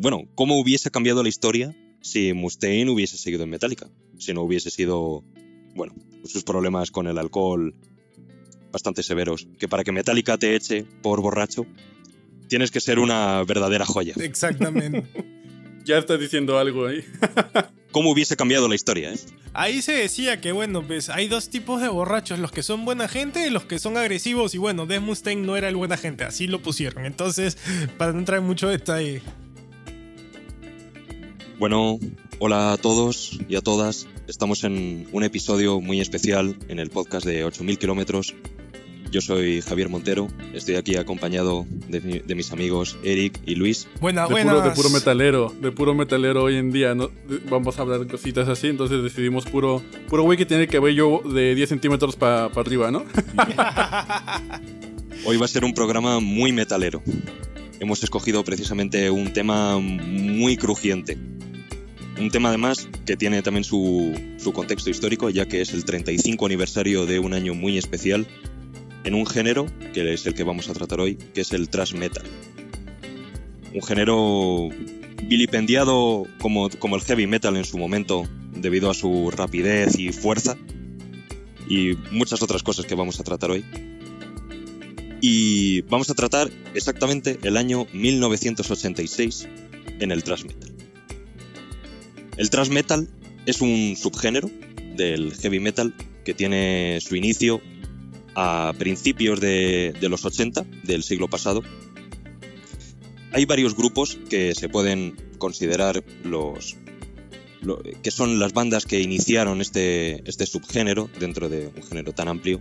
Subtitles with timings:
[0.00, 4.70] bueno, cómo hubiese cambiado la historia si Mustaine hubiese seguido en Metallica, si no hubiese
[4.70, 5.24] sido,
[5.74, 7.74] bueno, sus problemas con el alcohol
[8.70, 11.66] bastante severos, que para que Metallica te eche por borracho,
[12.48, 14.14] tienes que ser una verdadera joya.
[14.18, 15.04] Exactamente.
[15.84, 17.04] ya estás diciendo algo ahí.
[17.92, 19.12] ¿Cómo hubiese cambiado la historia?
[19.12, 19.18] Eh?
[19.52, 23.06] Ahí se decía que, bueno, pues hay dos tipos de borrachos, los que son buena
[23.06, 24.54] gente y los que son agresivos.
[24.56, 27.06] Y bueno, Des Mustaine no era el buena gente, así lo pusieron.
[27.06, 27.56] Entonces,
[27.96, 29.22] para no entrar en mucho detalle.
[31.58, 31.98] Bueno,
[32.38, 34.06] hola a todos y a todas.
[34.26, 38.34] Estamos en un episodio muy especial en el podcast de 8000 kilómetros
[39.14, 43.86] yo soy Javier Montero, estoy aquí acompañado de, mis amigos Eric y Luis.
[44.00, 47.10] Buenas, de Puro, de puro metalero, de puro metalero hoy en día, ¿no?
[47.48, 51.54] vamos a hablar de cositas así, entonces decidimos puro, puro güey que tiene cabello de
[51.54, 53.04] 10 centímetros para arriba, ¿no?
[55.26, 57.00] hoy va a ser un programa muy metalero.
[57.84, 61.18] Hemos escogido precisamente un tema muy crujiente.
[62.18, 64.14] Un tema además que tiene también su,
[64.54, 68.26] contexto histórico, ya que es el 35 aniversario de un año muy especial
[69.04, 71.92] en un género que es el que vamos a tratar hoy, que es el thrash
[71.92, 72.24] metal.
[73.74, 74.70] Un género
[75.24, 80.56] vilipendiado como el heavy metal en su momento debido a su rapidez y fuerza
[81.68, 83.62] y muchas otras cosas que vamos a tratar hoy.
[85.26, 89.48] Y vamos a tratar exactamente el año 1986
[89.98, 90.70] en el thrash metal.
[92.36, 93.08] El thrash metal
[93.46, 94.50] es un subgénero
[94.96, 95.94] del heavy metal
[96.26, 97.62] que tiene su inicio
[98.34, 101.62] a principios de, los 80 del siglo pasado.
[103.32, 106.76] Hay varios grupos que se pueden considerar los
[108.02, 112.60] que son las bandas que iniciaron este, este subgénero dentro de un género tan amplio,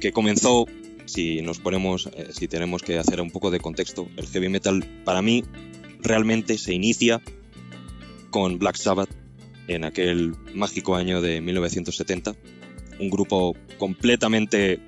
[0.00, 0.66] que comenzó,
[1.06, 4.84] si nos ponemos, eh, si tenemos que hacer un poco de contexto, el heavy metal
[5.04, 5.44] para mí
[6.00, 7.20] realmente se inicia
[8.30, 9.10] con Black Sabbath
[9.68, 12.34] en aquel mágico año de 1970,
[12.98, 14.80] un grupo completamente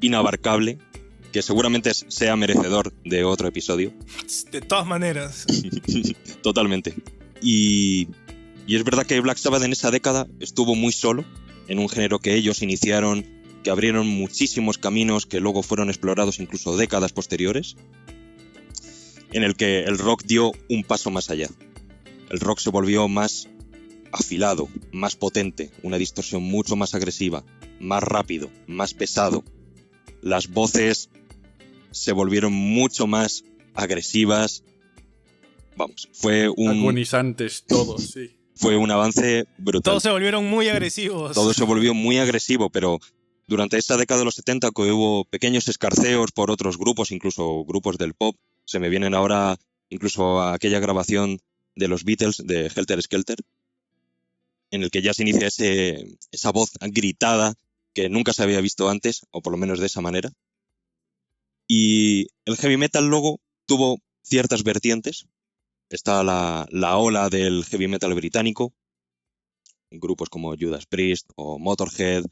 [0.00, 0.78] inabarcable
[1.32, 3.92] que seguramente sea merecedor de otro episodio.
[4.50, 5.46] De todas maneras.
[6.42, 6.94] Totalmente.
[7.40, 8.08] Y,
[8.66, 11.24] y, es verdad que Black Sabbath en esa década estuvo muy solo,
[11.68, 13.24] en un género que ellos iniciaron,
[13.62, 17.76] que abrieron muchísimos caminos que luego fueron explorados incluso décadas posteriores,
[19.32, 21.48] en el que el rock dio un paso más allá.
[22.30, 23.48] El rock se volvió más
[24.12, 27.44] afilado, más potente, una distorsión mucho más agresiva,
[27.78, 29.44] más rápido, más pesado,
[30.22, 31.10] las voces
[31.90, 33.44] se volvieron mucho más
[33.74, 34.64] agresivas.
[35.76, 36.68] Vamos, fue un...
[36.68, 38.36] Agonizantes todos, sí.
[38.54, 39.92] Fue un avance brutal.
[39.92, 41.32] Todos se volvieron muy agresivos.
[41.32, 42.98] Todo se volvió muy agresivo, pero
[43.50, 47.98] durante esta década de los 70 que hubo pequeños escarceos por otros grupos, incluso grupos
[47.98, 51.40] del pop, se me vienen ahora incluso a aquella grabación
[51.74, 53.38] de los Beatles de Helter Skelter,
[54.70, 57.54] en el que ya se inicia ese, esa voz gritada
[57.92, 60.30] que nunca se había visto antes, o por lo menos de esa manera.
[61.66, 65.26] Y el heavy metal luego tuvo ciertas vertientes.
[65.88, 68.72] Está la, la ola del heavy metal británico,
[69.90, 72.22] grupos como Judas Priest o Motorhead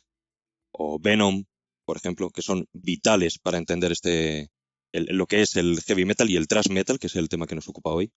[0.78, 1.44] o Venom,
[1.84, 4.48] por ejemplo, que son vitales para entender este,
[4.92, 7.54] lo que es el heavy metal y el thrash metal, que es el tema que
[7.54, 8.12] nos ocupa hoy.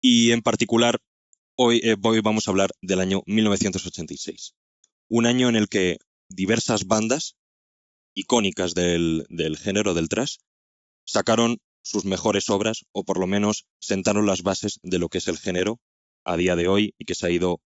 [0.00, 0.98] Y en particular,
[1.56, 4.54] hoy, eh, hoy vamos a hablar del año 1986
[5.08, 7.36] un año en el que diversas bandas
[8.14, 9.26] icónicas del,
[9.58, 10.36] género del thrash
[11.04, 15.28] sacaron sus mejores obras o por lo menos sentaron las bases de lo que es
[15.28, 15.80] el género
[16.24, 17.60] a día de hoy y que se ha ido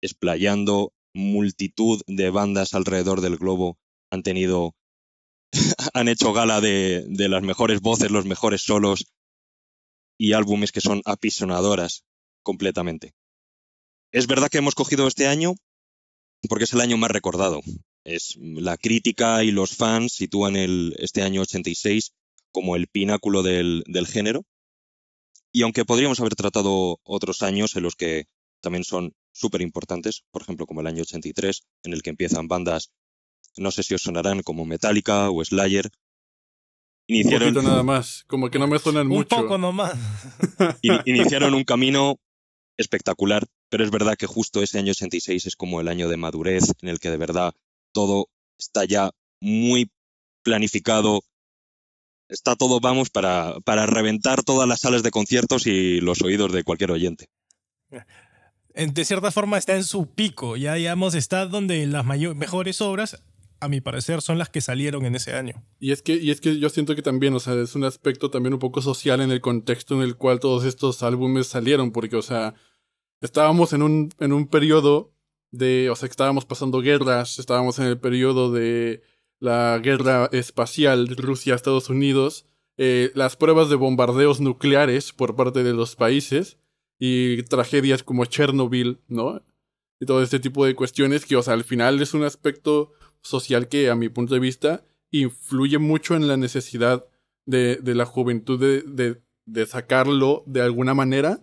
[0.00, 3.76] explayando multitud de bandas alrededor del globo
[4.08, 4.76] han tenido
[5.92, 9.12] han hecho gala de, las mejores voces, los mejores solos
[10.16, 12.04] y álbumes que son apisonadoras
[12.42, 13.14] completamente.
[14.12, 15.54] Es verdad que hemos cogido este año
[16.48, 17.60] porque es el año más recordado.
[18.04, 22.12] Es la crítica y los fans sitúan el, este año 86
[22.52, 24.44] como el pináculo del, del género.
[25.52, 28.26] Y aunque podríamos haber tratado otros años en los que
[28.60, 32.90] también son súper importantes, por ejemplo como el año 83, en el que empiezan bandas,
[33.56, 35.90] no sé si os sonarán como Metallica o Slayer.
[37.06, 39.36] Iniciaron, un poquito nada más, como que no me suenan mucho.
[39.36, 39.94] Un poco nomás.
[41.06, 42.16] Iniciaron un camino
[42.76, 46.72] espectacular pero es verdad que justo ese año 86 es como el año de madurez
[46.82, 47.52] en el que de verdad
[47.92, 49.90] todo está ya muy
[50.42, 51.22] planificado.
[52.28, 56.64] Está todo, vamos, para, para reventar todas las salas de conciertos y los oídos de
[56.64, 57.28] cualquier oyente.
[58.78, 63.20] De cierta forma está en su pico, ya digamos, está donde las mejores obras
[63.60, 65.64] a mi parecer, son las que salieron en ese año.
[65.80, 68.30] Y es que, y es que yo siento que también, o sea, es un aspecto
[68.30, 72.14] también un poco social en el contexto en el cual todos estos álbumes salieron, porque,
[72.14, 72.54] o sea,
[73.20, 75.12] estábamos en un, en un periodo
[75.50, 79.02] de, o sea, estábamos pasando guerras, estábamos en el periodo de
[79.40, 82.46] la guerra espacial Rusia-Estados Unidos,
[82.76, 86.58] eh, las pruebas de bombardeos nucleares por parte de los países
[86.98, 89.42] y tragedias como Chernobyl, ¿no?
[90.00, 93.68] Y todo este tipo de cuestiones que, o sea, al final es un aspecto social
[93.68, 97.06] que, a mi punto de vista, influye mucho en la necesidad
[97.46, 101.42] de, de la juventud de, de, sacarlo de alguna manera.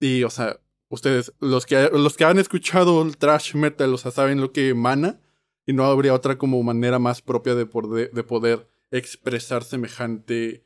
[0.00, 4.10] Y, o sea, ustedes, los que, los que han escuchado el trash metal, o sea,
[4.10, 5.20] saben lo que emana
[5.66, 10.64] y no habría otra como manera más propia de poder, de poder expresar semejante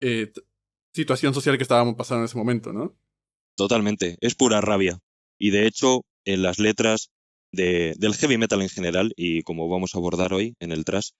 [0.00, 0.32] eh,
[0.92, 2.96] situación social que estábamos pasando en ese momento, ¿no?
[3.56, 4.98] Totalmente, es pura rabia.
[5.38, 7.10] Y de hecho, en las letras
[7.52, 11.10] de, del heavy metal en general, y como vamos a abordar hoy en el trash,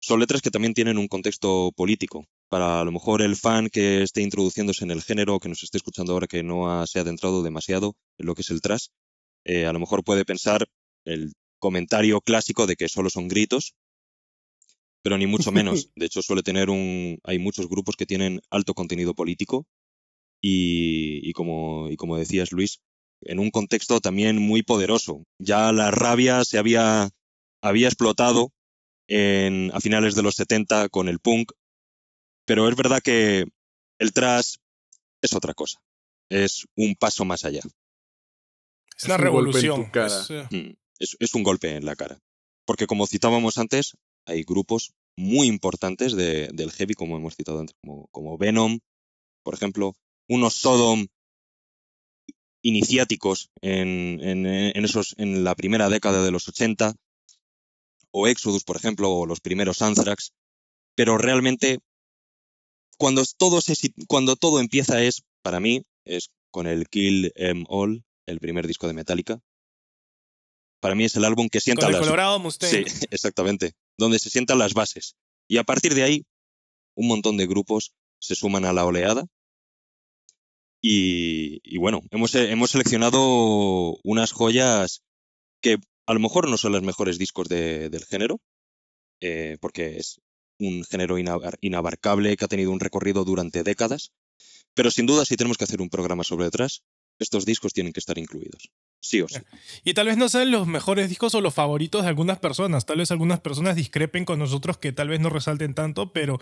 [0.00, 2.24] son letras que también tienen un contexto político.
[2.48, 5.76] Para a lo mejor el fan que esté introduciéndose en el género, que nos esté
[5.76, 8.86] escuchando ahora que no se ha adentrado demasiado en lo que es el trash,
[9.44, 10.66] eh, a lo mejor puede pensar
[11.04, 13.74] el comentario clásico de que solo son gritos,
[15.02, 15.90] pero ni mucho menos.
[15.96, 17.18] De hecho, suele tener un.
[17.24, 19.66] Hay muchos grupos que tienen alto contenido político
[20.40, 22.80] y, y, como, y como decías, Luis,
[23.22, 25.24] en un contexto también muy poderoso.
[25.38, 27.10] Ya la rabia se había,
[27.62, 28.52] había explotado
[29.08, 31.52] en, a finales de los 70 con el punk,
[32.46, 33.46] pero es verdad que
[33.98, 34.56] el trash
[35.22, 35.80] es otra cosa.
[36.30, 37.62] Es un paso más allá.
[38.96, 39.90] Es una revolución.
[39.94, 42.18] Es, mm es, es, un golpe en la cara.
[42.66, 43.96] Porque como citábamos antes,
[44.26, 48.80] hay grupos muy importantes de, del heavy, como hemos citado antes, como, como Venom,
[49.42, 49.94] por ejemplo,
[50.28, 51.06] unos Sodom
[52.62, 56.94] iniciáticos en, en, en, esos, en la primera década de los 80,
[58.10, 60.32] o Exodus, por ejemplo, o los primeros Anthrax,
[60.94, 61.78] pero realmente
[62.98, 63.74] cuando todo, se,
[64.08, 68.86] cuando todo empieza es, para mí, es con el Kill Em All, el primer disco
[68.86, 69.40] de Metallica,
[70.80, 72.70] para mí es el álbum que sienta Con el las Colorado Mustang.
[72.70, 75.16] Sí, exactamente, donde se sientan las bases.
[75.48, 76.26] Y a partir de ahí,
[76.94, 79.26] un montón de grupos se suman a la oleada.
[80.80, 85.02] Y, bueno, hemos, hemos, seleccionado unas joyas
[85.60, 88.40] que a lo mejor no son los mejores discos de, del género,
[89.20, 90.20] eh, porque es
[90.60, 94.12] un género inabar inabarcable que ha tenido un recorrido durante décadas,
[94.74, 96.82] pero sin duda si tenemos que hacer un programa sobre detrás,
[97.18, 98.70] estos discos tienen que estar incluidos.
[99.00, 99.40] Sí o sí.
[99.84, 102.86] Y tal vez no sean los mejores discos o los favoritos de algunas personas.
[102.86, 106.38] Tal vez algunas personas discrepen con nosotros que tal vez no resalten tanto, pero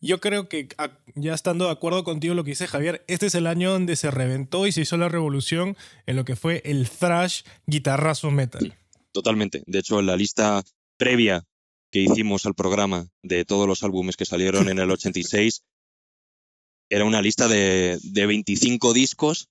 [0.00, 0.68] yo creo que
[1.14, 4.10] ya estando de acuerdo contigo lo que dice Javier, este es el año donde se
[4.10, 5.76] reventó y se hizo la revolución
[6.06, 8.76] en lo que fue el thrash guitarrazo metal.
[9.12, 9.62] Totalmente.
[9.66, 10.62] De hecho, en la lista
[10.96, 11.44] previa
[11.90, 15.62] que hicimos al programa de todos los álbumes que salieron en el 86,
[16.88, 19.48] era una lista de, de 25 discos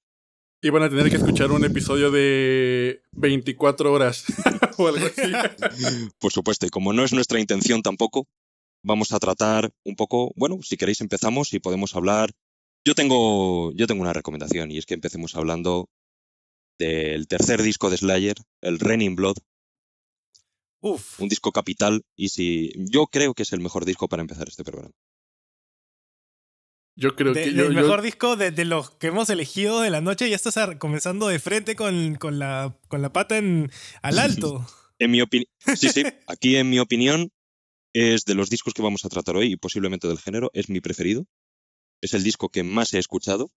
[0.61, 4.25] Iban a tener que escuchar un episodio de 24 horas
[4.77, 5.31] o algo así.
[6.19, 8.27] Por supuesto, y como no es nuestra intención tampoco,
[8.83, 12.31] vamos a tratar un poco, bueno, si queréis empezamos y podemos hablar.
[12.85, 15.89] Yo tengo, yo tengo una recomendación y es que empecemos hablando
[16.77, 19.35] del tercer disco de Slayer, el Raining Blood.
[20.81, 21.19] Uf.
[21.19, 24.63] Un disco capital y si yo creo que es el mejor disco para empezar este
[24.63, 24.93] programa.
[26.95, 29.81] Yo creo de, que yo, el yo, mejor disco de, de, los que hemos elegido
[29.81, 33.71] de la noche ya estás comenzando de frente con, con, la, con la pata en,
[34.01, 34.65] al alto.
[34.99, 37.31] en mi opinión, sí, sí, aquí en mi opinión
[37.93, 40.81] es de los discos que vamos a tratar hoy y posiblemente del género, es mi
[40.81, 41.25] preferido.
[42.01, 43.51] Es el disco que más he escuchado.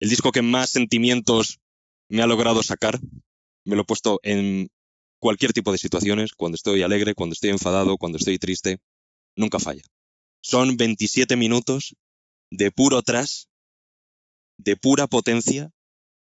[0.00, 1.60] El disco que más sentimientos
[2.08, 3.00] me ha logrado sacar.
[3.64, 4.68] Me lo he puesto en
[5.18, 8.78] cualquier tipo de situaciones, cuando estoy alegre, cuando estoy enfadado, cuando estoy triste.
[9.36, 9.82] Nunca falla.
[10.42, 11.96] Son 27 minutos
[12.50, 13.44] de puro trash,
[14.58, 15.70] de pura potencia,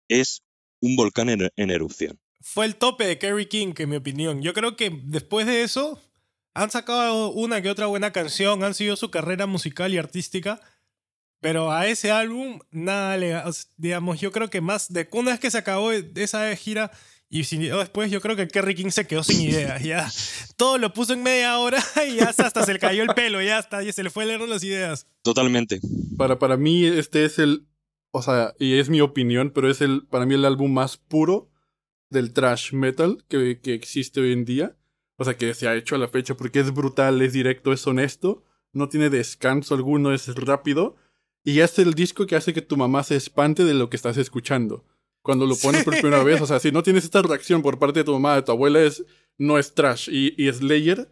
[0.07, 0.43] es
[0.81, 2.19] un volcán en, en, erupción.
[2.41, 4.41] Fue el tope de Kerry King, en mi opinión.
[4.41, 5.99] Yo creo que después de eso
[6.53, 10.61] han sacado una que otra buena canción, han seguido su carrera musical y artística,
[11.39, 13.41] pero a ese álbum nada le...
[13.77, 16.91] Digamos, yo creo que más de una vez que se acabó esa gira
[17.29, 19.81] y sin, después yo creo que Kerry King se quedó sin ideas.
[19.83, 20.09] Ya
[20.55, 23.41] todo lo puso en media hora y ya hasta se le cayó el pelo.
[23.41, 25.07] Ya hasta ya se le fue leer las ideas.
[25.23, 25.81] Totalmente.
[26.17, 27.65] Para, para mí este es el...
[28.11, 31.49] O sea, y es mi opinión, pero es el para mí el álbum más puro
[32.11, 34.77] del trash metal que, que existe hoy en día.
[35.23, 37.85] O sea, que se ha hecho a la fecha porque es brutal, es directo, es
[37.87, 38.43] honesto.
[38.71, 40.95] No tiene descanso alguno, es rápido.
[41.43, 44.17] Y es el disco que hace que tu mamá se espante de lo que estás
[44.17, 44.85] escuchando
[45.21, 46.41] cuando lo pones por primera vez.
[46.41, 48.81] O sea, si no tienes esta reacción por parte de tu mamá, de tu abuela,
[48.81, 49.03] es
[49.37, 50.09] no es trash.
[50.11, 51.09] Y, y Slayer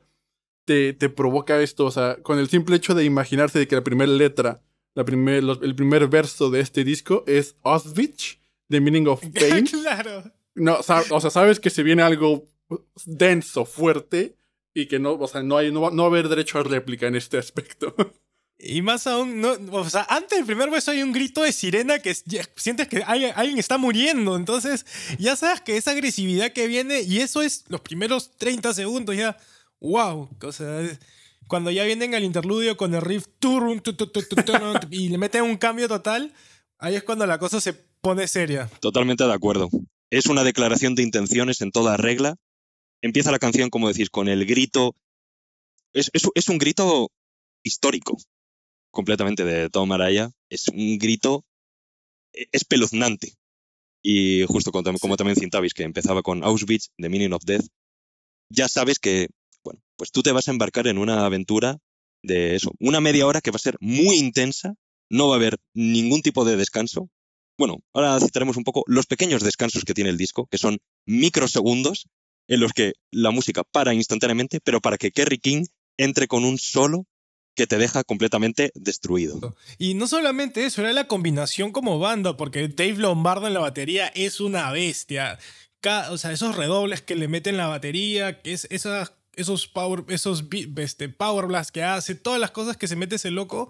[0.66, 3.84] te, te provoca esto, o sea, con el simple hecho de imaginarse de que la
[3.84, 4.62] primera letra,
[4.94, 8.38] la primer, los- el primer verso de este disco es Auschwitz,
[8.70, 9.66] The Meaning of Pain.
[9.66, 10.24] claro.
[10.54, 10.84] No, o
[11.22, 12.48] sea, sabes que se viene algo
[13.06, 14.36] denso, fuerte,
[14.74, 16.64] y que no, o sea, no, hay, no, va, no va a haber derecho a
[16.64, 17.96] réplica en este aspecto.
[18.64, 21.98] Y más aún, no, o sea, antes del primer beso hay un grito de sirena
[21.98, 24.36] que sientes que alguien, alguien está muriendo.
[24.36, 24.86] Entonces,
[25.18, 29.36] ya sabes que esa agresividad que viene, y eso es los primeros 30 segundos, ya,
[29.80, 30.30] wow.
[30.44, 31.00] O sea, es-
[31.48, 35.10] cuando ya vienen al interludio con el riff turun, tu, tu, tu, tu, turun, y
[35.10, 36.32] le meten un cambio total,
[36.78, 38.70] ahí es cuando la cosa se pone seria.
[38.80, 39.70] Totalmente de acuerdo.
[40.12, 42.36] Es una declaración de intenciones en toda regla.
[43.02, 44.96] Empieza la canción, como decís, con el grito.
[45.94, 47.12] Es, es- es un grito
[47.64, 48.18] histórico,
[48.92, 50.32] completamente de Tom Araya.
[50.50, 51.46] Es un grito
[52.34, 53.34] eh, espeluznante.
[54.04, 57.68] Y justo como, como también cintabais, que empezaba con Auschwitz, The Meaning of Death,
[58.50, 59.30] ya sabes que,
[59.64, 61.78] bueno, pues tú te vas a embarcar en una aventura
[62.24, 64.76] de eso, una media hora que va a ser muy intensa,
[65.10, 67.10] no va a haber ningún tipo de descanso,
[67.58, 72.08] bueno, ahora citaremos un poco los pequeños descansos que tiene el disco, que son microsegundos
[72.48, 75.66] en los que la música para instantáneamente, pero para que Kerry King
[75.98, 77.06] entre con un solo
[77.56, 79.56] que te deja completamente destruido.
[79.78, 84.08] Y no solamente eso, era la combinación como banda, porque Dave Lombardo en la batería
[84.08, 85.38] es una bestia.
[86.10, 90.46] O sea, esos redobles que le meten la batería, que es esas, esos power, esos
[90.78, 93.70] este, power blast que hace, todas las cosas que se mete ese loco.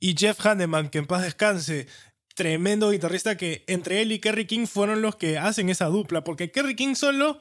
[0.00, 1.86] Y Jeff Hanneman, que en paz descanse,
[2.34, 6.50] tremendo guitarrista que entre él y Kerry King fueron los que hacen esa dupla, porque
[6.50, 7.40] Kerry King solo...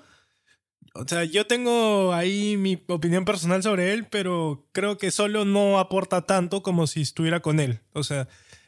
[1.00, 5.80] O sea, yo tengo ahí mi opinión personal sobre él, pero creo que solo no
[5.80, 7.82] aporta tanto como si estuviera con él.
[7.94, 8.28] O sea,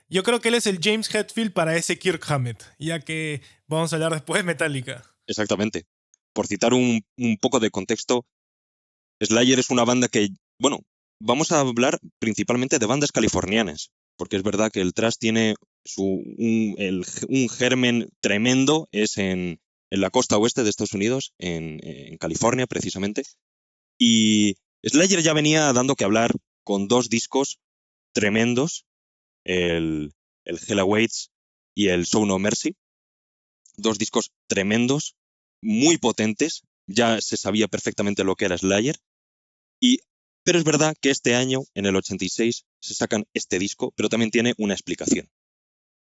[0.10, 3.92] yo creo que él es el James Hetfield para ese Kirk Hammett, ya que vamos
[3.92, 5.04] a hablar después de Metallica.
[5.28, 5.86] Exactamente.
[6.34, 7.04] Por citar un,
[7.42, 8.26] poco de contexto,
[9.20, 10.82] Slayer es una banda que, bueno,
[11.20, 16.04] vamos a hablar principalmente de bandas californianas, porque es verdad que el thrash tiene su,
[16.04, 19.60] un, un germen tremendo, es en,
[19.92, 23.24] en la costa oeste de Estados Unidos, en, California precisamente,
[23.98, 26.32] y Slayer ya venía dando que hablar
[26.64, 27.60] con dos discos
[28.14, 28.86] tremendos,
[29.44, 30.14] el,
[30.46, 31.32] el Hell Awaits
[31.76, 32.76] y el Show No Mercy,
[33.78, 35.16] dos discos tremendos,
[35.62, 38.98] muy potentes, ya se sabía perfectamente lo que era Slayer,
[39.80, 40.00] y,
[40.44, 44.32] pero es verdad que este año, en el 86, se sacan este disco, pero también
[44.32, 45.30] tiene una explicación.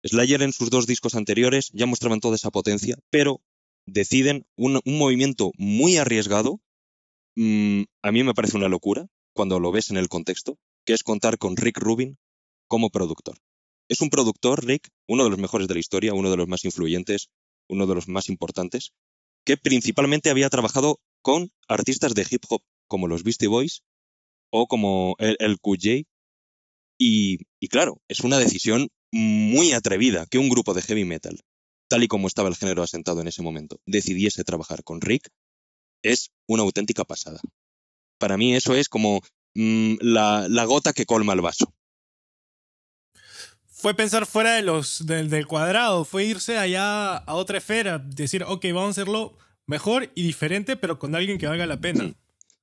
[0.03, 3.41] Slayer en sus dos discos anteriores ya mostraban toda esa potencia, pero
[3.87, 6.61] deciden un, movimiento muy arriesgado,
[7.35, 11.03] mm, a mí me parece una locura cuando lo ves en el contexto, que es
[11.03, 12.17] contar con Rick Rubin
[12.67, 13.37] como productor.
[13.89, 16.65] Es un productor, Rick, uno de los mejores de la historia, uno de los más
[16.65, 17.29] influyentes,
[17.69, 18.91] uno de los más importantes,
[19.45, 23.83] que principalmente había trabajado con artistas de hip hop como los Beastie Boys
[24.51, 26.03] o como el, el QJ.
[26.99, 31.39] Y claro, es una decisión muy atrevida que un grupo de heavy metal,
[31.87, 35.29] tal y como estaba el género asentado en ese momento, decidiese trabajar con Rick,
[36.03, 37.39] es una auténtica pasada.
[38.17, 39.21] Para mí eso es como
[39.55, 41.73] mm, la, la gota que colma el vaso.
[43.65, 48.43] Fue pensar fuera de los, del, del cuadrado, fue irse allá a otra esfera, decir,
[48.43, 52.05] ok, vamos a hacerlo mejor y diferente, pero con alguien que valga la pena.
[52.05, 52.15] Mm.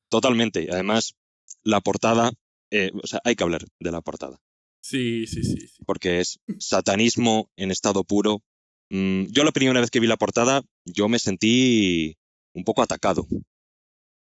[0.09, 0.69] Totalmente.
[0.73, 1.14] Además,
[1.62, 2.33] la portada,
[2.71, 4.40] eh, o sea, hay que hablar de la portada.
[4.81, 5.69] Sí, sí, sí.
[5.69, 5.83] sí.
[5.87, 8.43] porque es satanismo en estado puro.
[8.90, 12.16] Mm, yo la primera vez que vi la portada, yo me sentí
[12.54, 13.26] un poco atacado.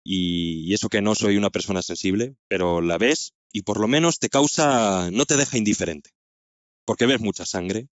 [0.04, 3.88] Y, y eso que no soy una persona sensible, pero la ves y por lo
[3.88, 6.10] menos te causa, no te deja indiferente.
[6.84, 7.88] Porque ves mucha sangre,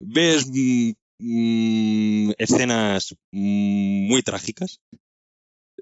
[0.00, 4.80] ves mm, mm, escenas muy trágicas,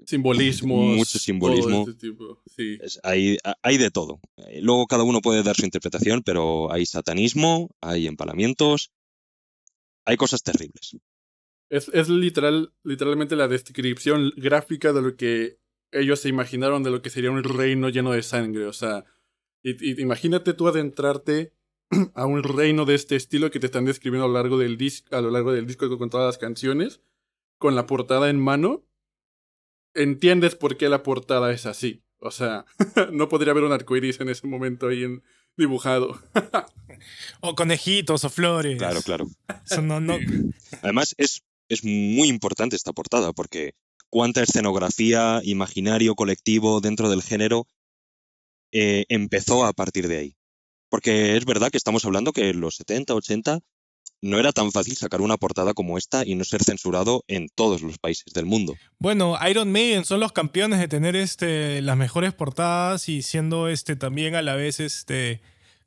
[0.05, 0.97] Simbolismos.
[0.97, 1.85] Mucho simbolismo.
[1.87, 2.77] este tipo, Sí.
[2.81, 4.19] Es- hay, hay de todo.
[4.37, 8.91] Eh, Luego cada uno puede dar su interpretación, pero hay satanismo, hay empalamientos,
[10.05, 10.97] hay cosas terribles.
[11.69, 15.59] Es, es literal, literalmente la descripción gráfica de lo que
[15.91, 18.65] ellos se imaginaron de lo que sería un reino lleno de sangre.
[18.65, 19.05] O sea,
[19.63, 21.53] y, imagínate tú adentrarte
[22.13, 25.15] a un reino de este estilo que te están describiendo a lo largo del disco,
[25.15, 27.01] a lo largo del disco con todas las canciones,
[27.57, 28.85] con la portada en mano.
[29.93, 32.03] Entiendes por qué la portada es así.
[32.19, 32.65] O sea,
[33.11, 35.23] no podría haber un arcoiris en ese momento ahí en,
[35.57, 36.19] dibujado.
[37.41, 38.77] O conejitos o flores.
[38.77, 39.27] Claro, claro.
[39.69, 40.17] Eso no, no,
[40.81, 43.73] Además, es, es muy importante esta portada porque
[44.09, 47.67] cuánta escenografía, imaginario colectivo dentro del género
[48.71, 50.35] eh, empezó a partir de ahí.
[50.89, 53.59] Porque es verdad que estamos hablando que en los 70, 80
[54.21, 57.81] no era tan fácil sacar una portada como esta y no ser censurado en todos
[57.81, 58.75] los países del mundo.
[58.99, 63.95] Bueno, Iron Maiden son los campeones de tener este, las mejores portadas y siendo este,
[63.95, 65.41] también a la vez este,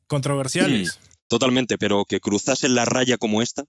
[0.07, 0.99] controversiales.
[1.29, 3.65] Totalmente, pero que cruzasen la raya como esta,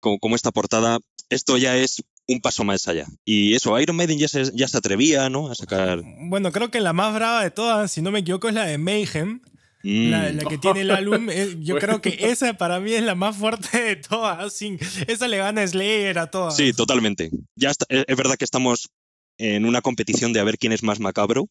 [0.00, 3.06] como, como esta portada, esto ya es un paso más allá.
[3.24, 5.50] Y eso, Iron Maiden ya se, ya se atrevía, ¿no?
[5.50, 6.02] A sacar...
[6.28, 8.78] Bueno, creo que la más brava de todas, si no me equivoco, es la de
[8.78, 9.40] Mayhem.
[9.88, 13.02] Mm, La, la que tiene el álbum, eh, yo creo que esa para mí es
[13.04, 14.52] la más fuerte de todas.
[14.52, 16.56] sin- esa le gana a Slayer a todas.
[16.56, 17.30] Sí, totalmente.
[17.56, 18.90] Ya está- es verdad que estamos
[19.38, 21.46] en una competición de a ver quién es más macabro.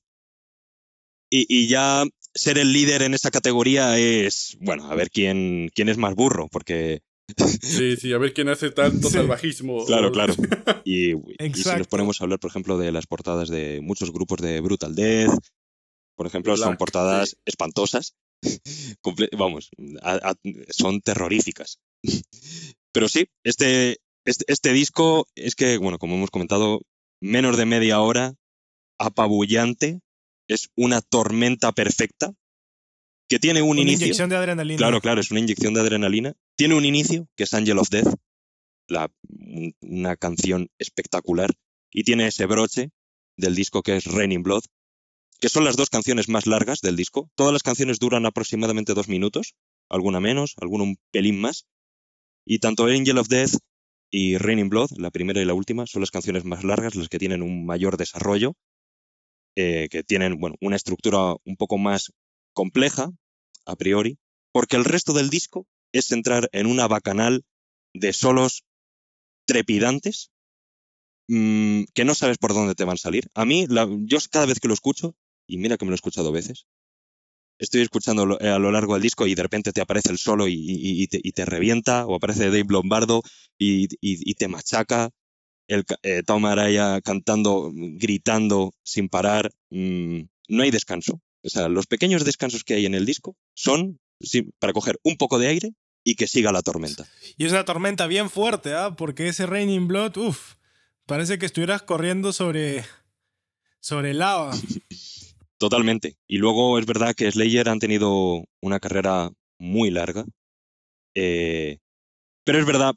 [1.32, 5.90] Y, y ya ser el líder en esa categoría es, bueno, a ver quién, quién
[5.90, 7.02] es más burro, porque,
[7.62, 9.14] Sí, sí, a ver quién hace tanto Sí.
[9.16, 9.86] salvajismo.
[9.86, 10.34] claro, claro.
[10.84, 14.40] Y, y si nos ponemos a hablar, por ejemplo, de las portadas de muchos grupos
[14.42, 15.32] de Brutal Death,
[16.16, 17.36] por ejemplo, son portadas sí.
[17.46, 18.14] espantosas.
[19.38, 19.70] Vamos,
[20.02, 20.36] a- a-
[20.70, 21.80] son terroríficas.
[22.92, 26.82] Pero sí, este, este, este disco es que, bueno, como hemos comentado,
[27.22, 28.36] menos de media hora,
[29.00, 30.00] apabullante,
[30.48, 32.34] es una tormenta perfecta,
[33.28, 34.06] que tiene un Una inicio.
[34.06, 34.78] inyección de adrenalina.
[34.78, 36.34] Claro, claro, es una inyección de adrenalina.
[36.58, 38.14] Tiene un inicio, que es Angel of Death,
[38.88, 39.12] la,
[39.82, 41.52] una canción espectacular,
[41.92, 42.92] y tiene ese broche
[43.38, 44.64] del disco que es Raining Blood,
[45.40, 47.30] que son las dos canciones más largas del disco.
[47.36, 49.56] Todas las canciones duran aproximadamente dos minutos,
[49.90, 51.66] alguna menos, alguna un pelín más.
[52.46, 53.56] Y tanto Angel of Death
[54.12, 57.20] y Raining Blood, la primera y la última, son las canciones más largas, las que
[57.20, 58.56] tienen un mayor desarrollo,
[59.56, 62.12] eh, que tienen bueno, una estructura un poco más
[62.54, 63.10] compleja,
[63.66, 64.18] a priori,
[64.52, 67.44] porque el resto del disco es entrar en una bacanal
[67.94, 68.64] de solos
[69.46, 70.32] trepidantes
[71.28, 73.30] mm, que no sabes por dónde te van a salir.
[73.34, 75.16] A mí, la- yo cada vez que lo escucho,
[75.48, 76.66] y mira que me lo he escuchado veces,
[77.58, 80.54] estoy escuchando a lo largo del disco y de repente te aparece el solo y,
[80.54, 83.22] y- y te, y te revienta, o aparece Dave Lombardo
[83.58, 83.88] y,
[84.36, 85.10] te machaca,
[85.68, 91.22] el, eh, Tom Araya cantando, gritando sin parar, mm, no hay descanso.
[91.44, 94.00] O sea, los pequeños descansos que hay en el disco son
[94.60, 95.74] para coger un poco de aire
[96.04, 97.08] y que siga la tormenta.
[97.38, 98.96] Y es una tormenta bien fuerte, ¿ah?
[98.96, 100.56] Porque ese Raining Blood, uff,
[101.06, 102.84] parece que estuvieras corriendo sobre,
[103.80, 104.52] sobre lava.
[105.58, 106.18] Totalmente.
[106.28, 110.26] Y luego es verdad que Slayer han tenido una carrera muy larga.
[111.18, 111.80] eh,
[112.46, 112.94] pero es verdad,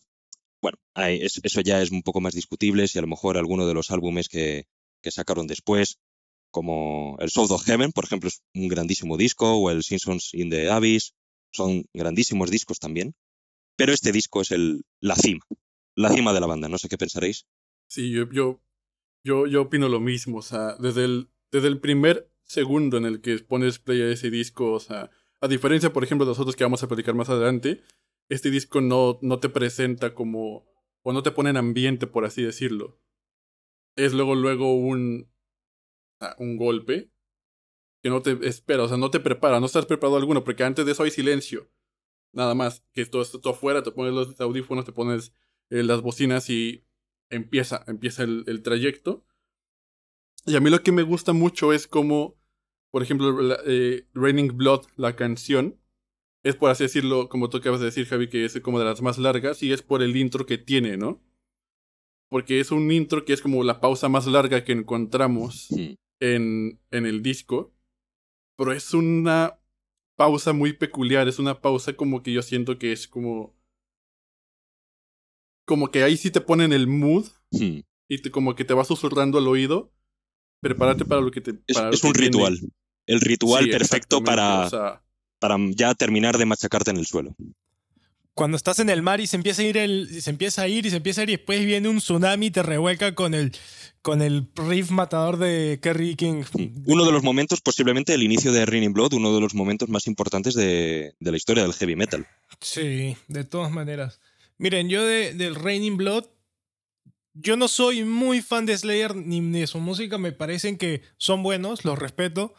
[0.63, 3.67] bueno, hay- es- eso ya es un poco más discutible si a lo mejor alguno
[3.67, 4.65] de los álbumes que,
[5.03, 5.99] que sacaron después,
[6.51, 10.51] como el Soul of Heaven, por ejemplo, es un grandísimo disco, o el Simpsons in
[10.51, 11.15] the Abyss,
[11.53, 13.15] son grandísimos discos también.
[13.77, 15.41] Pero este disco es el, la cima,
[15.97, 17.47] la cima de la banda, no sé qué pensaréis.
[17.89, 18.61] Sí, yo, yo,
[19.25, 20.39] yo, yo opino lo mismo.
[20.39, 24.31] O sea, desde el, desde el primer segundo en el que pones play a ese
[24.31, 27.29] disco, o sea, a diferencia, por ejemplo, de los otros que vamos a platicar más
[27.29, 27.83] adelante,
[28.29, 30.67] este disco no, no te presenta como,
[31.03, 33.01] o no te pone en ambiente, por así decirlo.
[33.97, 35.31] Es luego, luego un,
[36.21, 37.13] ah, un golpe
[38.03, 40.87] que no te espera, o sea, no te prepara, no estás preparado alguno, porque antes
[40.87, 41.71] de eso hay silencio.
[42.33, 45.33] Nada más, que todo esto todo afuera, te pones los audífonos, te pones
[45.71, 46.85] eh, las bocinas y
[47.31, 49.25] empieza, empieza el, el trayecto.
[50.47, 52.38] Y a mí lo que me gusta mucho es como,
[52.91, 55.79] por ejemplo, la, eh, Raining Blood, la canción,
[56.45, 59.03] es por así decirlo, como tú acabas de decir, Javi, que es como de las
[59.03, 61.21] más largas, y es por el intro que tiene, ¿no?
[62.31, 65.69] Porque es un intro que es como la pausa más larga que encontramos
[66.21, 67.75] en, en el disco.
[68.57, 69.59] Pero es una
[70.17, 73.57] pausa muy peculiar, es una pausa como que yo siento que es como...
[75.67, 79.39] Como que ahí sí te ponen el mood y te, como que te va susurrando
[79.39, 79.93] al oído.
[80.61, 81.53] Prepárate para lo que te...
[81.67, 82.27] Es, para es que un viene.
[82.27, 82.59] ritual.
[83.09, 85.03] El ritual Sí, perfecto para, o sea,
[85.41, 87.35] para ya terminar de machacarte en el suelo.
[88.35, 90.69] Cuando estás en el mar y se empieza a ir el, y se empieza a
[90.69, 93.35] ir y se empieza a ir y después viene un tsunami y te revuelca con
[93.35, 93.53] el
[94.03, 96.45] con el riff matador de Kerry King.
[96.87, 100.07] Uno de los momentos, posiblemente el inicio de Raining Blood, uno de los momentos más
[100.07, 102.27] importantes de, de la historia del heavy metal.
[102.61, 104.21] Sí, de todas maneras.
[104.57, 106.27] Miren, yo de, del Raining Blood,
[107.35, 111.43] yo no soy muy fan de Slayer ni de su música, me parecen que son
[111.43, 112.55] buenos, los respeto.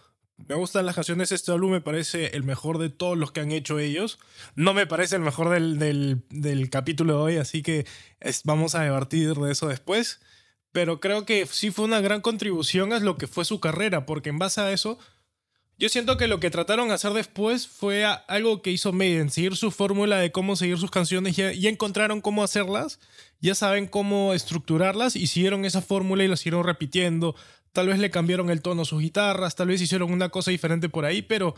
[0.48, 3.52] Me gustan las canciones este álbum, me parece el mejor de todos los que han
[3.52, 4.20] hecho ellos.
[4.56, 5.78] No me parece el mejor del,
[6.30, 7.86] del, capítulo de hoy, así que
[8.46, 10.20] vamos a debatir de eso después.
[10.72, 14.30] Pero creo que sí fue una gran contribución a lo que fue su carrera, porque
[14.30, 14.98] en base a eso,
[15.78, 19.56] yo siento que lo que trataron de hacer después fue algo que hizo Maiden, seguir
[19.56, 23.00] su fórmula de cómo seguir sus canciones, ya, ya encontraron cómo hacerlas,
[23.40, 27.36] ya saben cómo estructurarlas y siguieron esa fórmula y la siguieron repitiendo.
[27.74, 30.90] Tal vez le cambiaron el tono a sus guitarras, tal vez hicieron una cosa diferente
[30.90, 31.56] por ahí, pero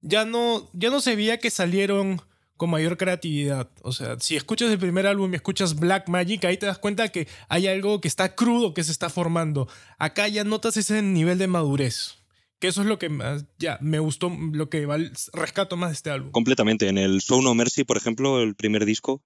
[0.00, 2.20] ya no, ya no se veía que salieron
[2.56, 3.70] con mayor creatividad.
[3.82, 7.08] O sea, si escuchas el primer álbum y escuchas Black Magic, ahí te das cuenta
[7.10, 9.68] que hay algo que está crudo, que se está formando.
[9.98, 12.16] Acá ya notas ese nivel de madurez.
[12.58, 14.86] Que eso es lo que más, ya me gustó, lo que
[15.34, 16.30] rescato más de este álbum.
[16.30, 16.88] Completamente.
[16.88, 19.22] En el Show No Mercy, por ejemplo, el primer disco,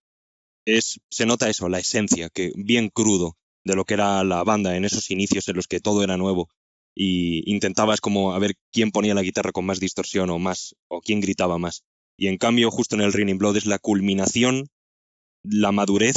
[0.65, 4.77] es, se nota eso, la esencia, que bien crudo de lo que era la banda
[4.77, 6.49] en esos inicios en los que todo era nuevo
[6.95, 11.01] y intentabas como a ver quién ponía la guitarra con más distorsión o más o
[11.01, 11.83] quién gritaba más.
[12.17, 14.69] Y en cambio, justo en el Raining Blood es la culminación,
[15.43, 16.17] la madurez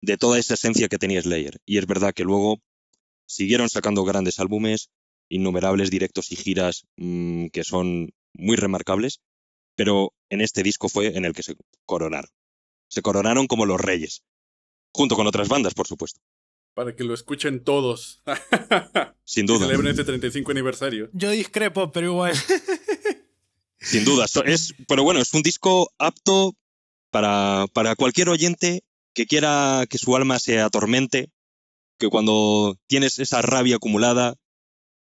[0.00, 1.58] de toda esa esencia que tenía Slayer.
[1.66, 2.60] Y es verdad que luego
[3.26, 4.90] siguieron sacando grandes álbumes,
[5.28, 9.20] innumerables directos y giras mm, que son muy remarcables,
[9.76, 12.30] pero en este disco fue en el que se coronaron.
[12.88, 14.22] Se coronaron como los reyes,
[14.94, 16.20] junto con otras bandas, por supuesto.
[16.74, 18.22] Para que lo escuchen todos.
[19.24, 19.66] Sin duda.
[19.66, 21.10] celebren este 35 aniversario.
[21.12, 22.34] Yo discrepo, pero igual.
[23.78, 24.26] Sin duda.
[24.46, 26.54] Es, pero bueno, es un disco apto
[27.10, 31.30] para, para cualquier oyente que quiera que su alma se atormente,
[31.98, 34.36] que cuando tienes esa rabia acumulada,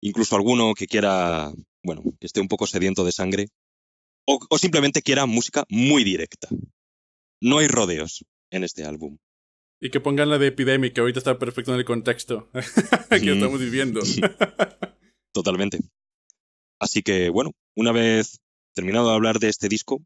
[0.01, 1.51] incluso alguno que quiera,
[1.83, 3.47] bueno, que esté un poco sediento de sangre,
[4.27, 6.47] o, o simplemente quiera música muy directa.
[7.41, 9.17] No hay rodeos en este álbum.
[9.85, 12.49] Y que pongan la de Epidemic, que ahorita está perfecto en el contexto
[13.11, 14.01] que estamos viviendo.
[15.31, 15.77] Totalmente.
[16.79, 18.39] Así que, bueno, una vez
[18.73, 20.01] terminado de hablar de este disco,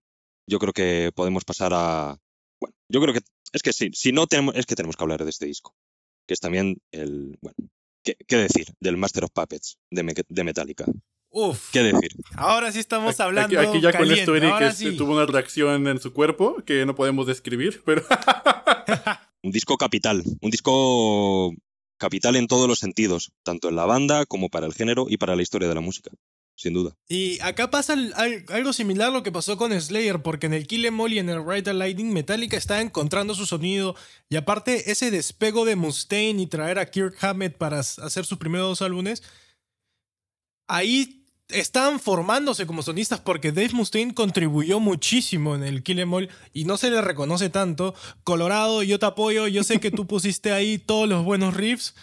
[0.50, 2.18] yo creo que podemos pasar a.
[2.60, 3.22] Bueno, yo creo que.
[3.54, 4.54] Es que sí, si no tenemos.
[4.58, 5.74] Es que tenemos que hablar de este disco.
[6.28, 7.38] Que es también el.
[7.42, 7.56] Bueno,
[8.04, 8.74] ¿qué, decir?
[8.82, 10.84] Del Master of Puppets de, de Metallica.
[11.30, 11.72] Uf.
[11.72, 12.12] ¿Qué decir?
[12.36, 13.58] Ahora sí estamos hablando.
[13.58, 17.82] Aquí, ya con esto Eric tuvo una reacción en su cuerpo que no podemos describir,
[17.86, 18.04] pero.
[19.44, 20.24] un disco capital.
[20.42, 21.54] Un disco
[21.98, 25.36] capital en todos los sentidos, tanto en la banda como para el género y para
[25.36, 26.12] la historia de la música
[26.60, 26.94] sin duda.
[27.08, 27.96] Y acá pasa
[28.50, 31.20] algo similar a lo que pasó con Slayer, porque en el Kill Em All y
[31.20, 33.96] en el Ride Lightning Metallica está encontrando su sonido,
[34.30, 38.68] y aparte ese despego de Mustaine y traer a Kirk Hammett para hacer sus primeros
[38.68, 39.24] dos álbumes,
[40.68, 41.19] ahí
[41.50, 46.66] están formándose como sonistas porque Dave Mustaine contribuyó muchísimo en el Kill Em All y
[46.66, 47.96] no se le reconoce tanto.
[48.24, 51.96] Colorado, yo te apoyo, yo sé que tú pusiste ahí todos los buenos riffs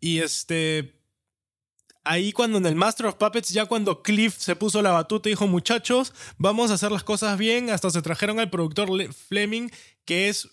[0.00, 1.00] y este
[2.04, 5.46] ahí cuando en el Master of Puppets, ya cuando Cliff se puso la batuta dijo,
[5.46, 9.70] muchachos, vamos a hacer las cosas bien, hasta se trajeron al productor Fleming,
[10.04, 10.48] que es...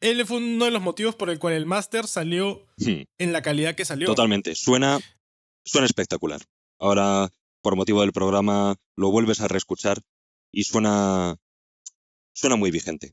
[0.00, 3.02] Él fue uno de los motivos por el cual el Master salió hmm.
[3.18, 4.06] en la calidad que salió.
[4.06, 5.00] Totalmente, suena,
[5.64, 6.40] suena espectacular.
[6.78, 7.28] Ahora,
[7.68, 10.00] por motivo del programa, lo vuelves a reescuchar
[10.50, 11.36] y suena,
[12.32, 13.10] suena muy vigente.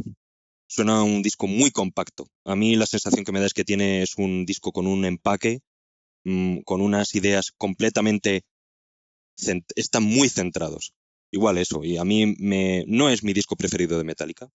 [0.68, 2.28] Suena un disco muy compacto.
[2.46, 5.06] A mí la sensación que me da es que tiene es un disco con un
[5.06, 5.60] empaque
[6.26, 8.42] Mm, con unas ideas completamente...
[9.76, 10.94] están muy centrados.
[11.32, 14.50] Igual eso, y a mí me, no es mi disco preferido de Metallica.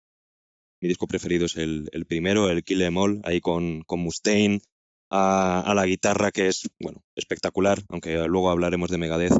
[0.81, 4.61] Mi disco preferido es el, primero, el Kill Em All, ahí con, con Mustaine,
[5.09, 9.33] a, la guitarra que es, bueno, espectacular, aunque luego hablaremos de Megadeth.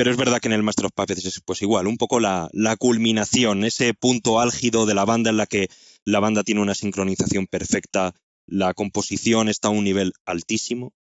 [0.00, 2.48] Pero es verdad que en el Master of Puppets es pues igual, un poco la,
[2.54, 5.68] la culminación, ese punto álgido de la banda en la que
[6.06, 8.14] la banda tiene una sincronización perfecta,
[8.46, 10.94] la composición está a un nivel altísimo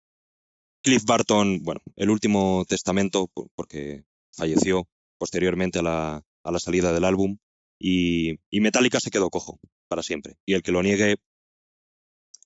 [0.83, 4.05] Cliff Barton, bueno, el último testamento, porque
[4.35, 7.37] falleció posteriormente a la, a la salida del álbum,
[7.79, 10.37] y, y, Metallica se quedó cojo para siempre.
[10.47, 11.17] Y el que lo niegue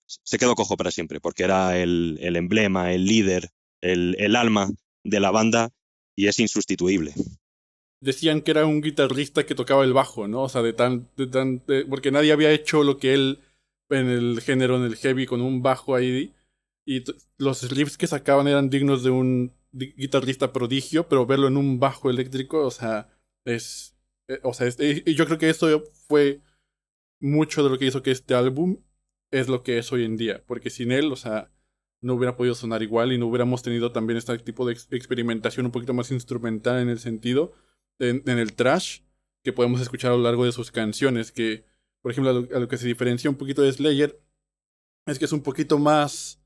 [0.05, 4.69] se quedó cojo para siempre, porque era el, el emblema, el líder, el, el, alma
[5.05, 5.71] de la banda
[6.21, 7.15] y es insustituible.
[8.03, 10.43] Decían que era un guitarrista que tocaba el bajo, ¿no?
[10.43, 11.09] O sea, de tan.
[11.17, 13.41] De tan porque nadie había hecho lo que él
[13.89, 16.35] en el género, en el heavy, con un bajo ahí
[16.87, 17.05] y
[17.39, 22.11] los riffs que sacaban eran dignos de un guitarrista prodigio, pero verlo en un bajo
[22.11, 23.09] eléctrico, o sea,
[23.45, 23.97] es...
[24.29, 26.41] Eh, o sea, y yo creo que eso fue
[27.21, 28.83] mucho de lo que hizo que este álbum
[29.31, 31.51] es lo que es hoy en día, porque sin él, o sea,
[32.01, 35.73] no hubiera podido sonar igual y no hubiéramos tenido también este tipo de experimentación un
[35.73, 37.53] poquito más instrumental en el sentido,
[37.99, 39.01] en, el trash,
[39.43, 41.65] que podemos escuchar a lo largo de sus canciones, que,
[42.01, 44.21] por ejemplo, a lo que se diferencia un poquito de Slayer,
[45.07, 46.41] es que es un poquito más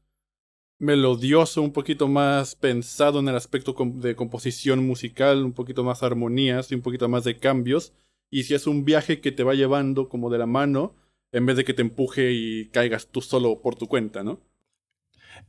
[0.78, 6.70] melodioso, un poquito más pensado en el aspecto de composición musical, un poquito más armonías
[6.72, 7.92] y un poquito más de cambios.
[8.30, 10.96] Y si es un viaje que te va llevando como de la mano,
[11.32, 14.40] en vez de que te empuje y caigas tú solo por tu cuenta, ¿no?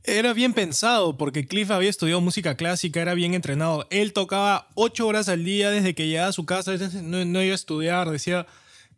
[0.04, 3.86] Era bien pensado, porque Cliff había estudiado música clásica, era bien entrenado.
[3.90, 7.52] Él tocaba ocho horas al día desde que llegaba a su casa, no, no iba
[7.52, 8.46] a estudiar, decía,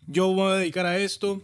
[0.06, 1.42] yo voy a dedicar a esto,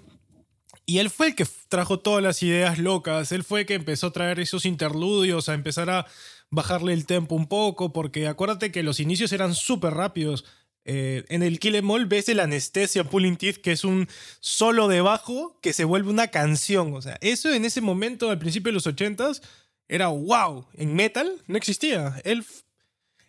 [0.87, 4.09] y él fue el que trajo todas las ideas locas, él fue el que empezó
[4.09, 6.07] a traer esos interludios, a empezar a
[6.51, 10.45] bajarle el tempo un poco, porque acuérdate que los inicios eran súper rápidos.
[10.85, 14.09] Eh, en el Kill Em All ves el Anestesia Pulling Teeth, que es un
[14.41, 16.95] solo de bajo que se vuelve una canción.
[16.95, 19.41] O sea, eso en ese momento, al principio de los 80s,
[19.89, 20.67] era wow.
[20.75, 22.21] En metal no existía.
[22.25, 22.45] Él,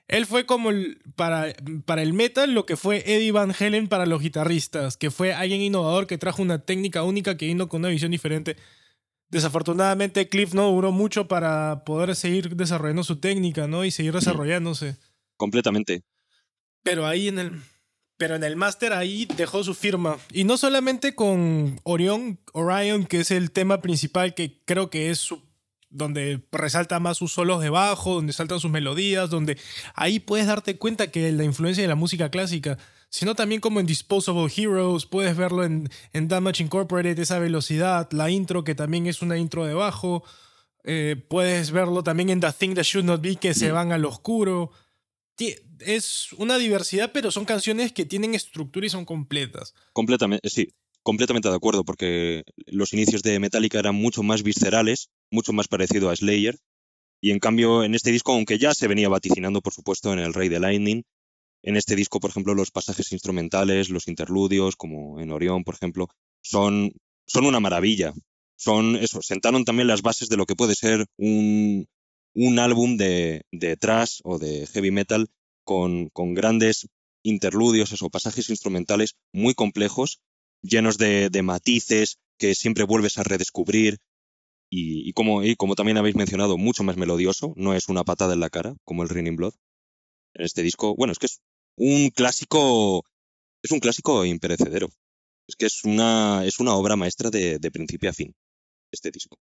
[0.07, 1.53] él fue como el- para,
[1.85, 5.61] para el metal lo que fue Eddie Van Halen para los guitarristas, que fue alguien
[5.61, 8.55] innovador que trajo una técnica única que vino con una visión diferente.
[9.29, 13.83] Desafortunadamente, Cliff no duró mucho para poder seguir desarrollando su técnica, ¿no?
[13.83, 14.97] Y seguir desarrollándose.
[15.35, 16.03] Completamente.
[16.85, 17.61] Pero ahí en el.
[18.17, 20.17] Pero en el máster ahí dejó su firma.
[20.31, 25.17] Y no solamente con Orion, Orion, que es el tema principal que creo que es
[25.17, 25.41] su,
[25.89, 29.57] donde resalta más sus solos de bajo, donde saltan sus melodías, donde
[29.95, 32.77] ahí puedes darte cuenta que la influencia de la música clásica,
[33.09, 38.29] sino también como en Disposable Heroes, puedes verlo en, en Damage Incorporated, esa velocidad, la
[38.29, 40.23] intro que también es una intro de bajo,
[40.85, 44.05] eh, puedes verlo también en The Thing That Should Not Be, que se van al
[44.05, 44.71] oscuro.
[45.79, 49.73] Es una diversidad, pero son canciones que tienen estructura y son completas.
[49.93, 50.69] Completamente, sí,
[51.03, 56.09] completamente de acuerdo, porque los inicios de Metallica eran mucho más viscerales, mucho más parecido
[56.09, 56.57] a Slayer,
[57.21, 60.33] y en cambio en este disco, aunque ya se venía vaticinando, por supuesto, en El
[60.33, 61.03] Rey de Lightning,
[61.63, 66.07] en este disco, por ejemplo, los pasajes instrumentales, los interludios, como en Orión, por ejemplo,
[66.41, 66.91] son,
[67.25, 68.13] son una maravilla.
[68.55, 71.87] Son eso, sentaron también las bases de lo que puede ser un,
[72.35, 75.27] un álbum de, de thrash o de heavy metal
[75.63, 76.87] con, con grandes
[77.23, 80.19] interludios, eso, pasajes instrumentales muy complejos,
[80.61, 83.97] llenos de, de matices que siempre vuelves a redescubrir.
[84.69, 88.33] Y, y como, y como también habéis mencionado, mucho más melodioso, no es una patada
[88.33, 89.53] en la cara, como el Raining Blood.
[90.33, 91.39] En este disco, bueno, es que es
[91.77, 93.03] un clásico,
[93.63, 94.89] es un clásico imperecedero.
[95.47, 98.33] Es que es una, es una obra maestra de, de principio a fin,
[98.91, 99.37] este disco.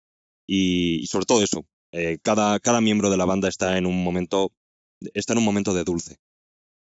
[0.47, 4.03] Y, y sobre todo eso, eh, cada, cada miembro de la banda está en un
[4.03, 4.53] momento,
[5.15, 6.17] está en un momento de dulce.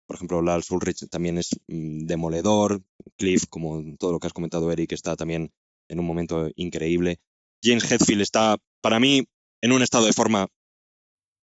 [0.05, 2.81] Por ejemplo, Lars Ulrich también es mm, demoledor.
[3.17, 5.51] Cliff, como todo lo que has comentado, Eric, está también
[5.87, 7.19] en un momento increíble.
[7.63, 9.25] James Hetfield está, para mí,
[9.61, 10.47] en un estado de forma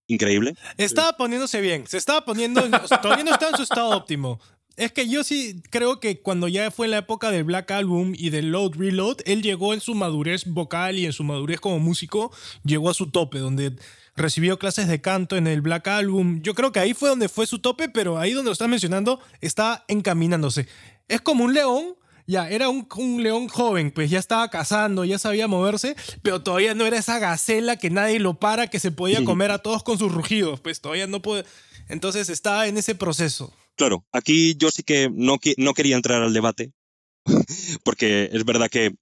[0.09, 0.55] increíble.
[0.77, 2.63] Estaba poniéndose bien, se estaba poniendo,
[3.03, 4.41] todavía no está en su estado óptimo.
[4.79, 8.31] Es que yo sí creo que cuando ya fue la época del Black Album y
[8.31, 12.31] del Load Reload, él llegó en su madurez vocal y en su madurez como músico,
[12.63, 13.73] llegó a su tope, donde
[14.15, 16.43] recibió clases de canto en el Black Album.
[16.43, 19.19] Yo creo que ahí fue donde fue su tope, pero ahí donde lo estás mencionando,
[19.41, 20.69] está encaminándose.
[21.09, 21.97] Es como un león,
[22.29, 26.77] ya, era un, un león joven, pues ya estaba cazando, ya sabía moverse, pero todavía
[26.77, 29.99] no era esa gacela que nadie lo para, que se podía comer a todos con
[29.99, 31.45] sus rugidos, pues todavía no puede.
[31.89, 33.53] Entonces estaba en ese proceso.
[33.79, 36.73] Claro, aquí yo sí que no, no quería entrar al debate,
[37.85, 38.93] porque es verdad que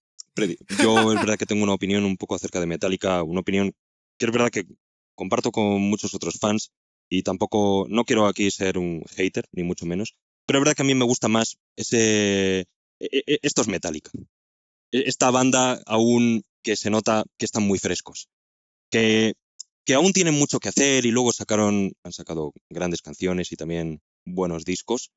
[0.78, 3.72] yo es verdad que tengo una opinión un poco acerca de Metallica, una opinión
[4.18, 4.64] que es verdad que
[5.14, 6.72] comparto con muchos otros fans
[7.08, 10.14] y tampoco, no quiero aquí ser un hater, ni mucho menos,
[10.46, 12.66] pero es verdad que a mí me gusta más ese, e-
[13.00, 14.10] e- esto es Metallica.
[14.92, 18.28] E- Esta banda aún que se nota que están muy frescos,
[18.90, 19.34] que,
[19.86, 24.00] que aún tienen mucho que hacer y luego sacaron, han sacado grandes canciones y también
[24.26, 25.10] buenos discos.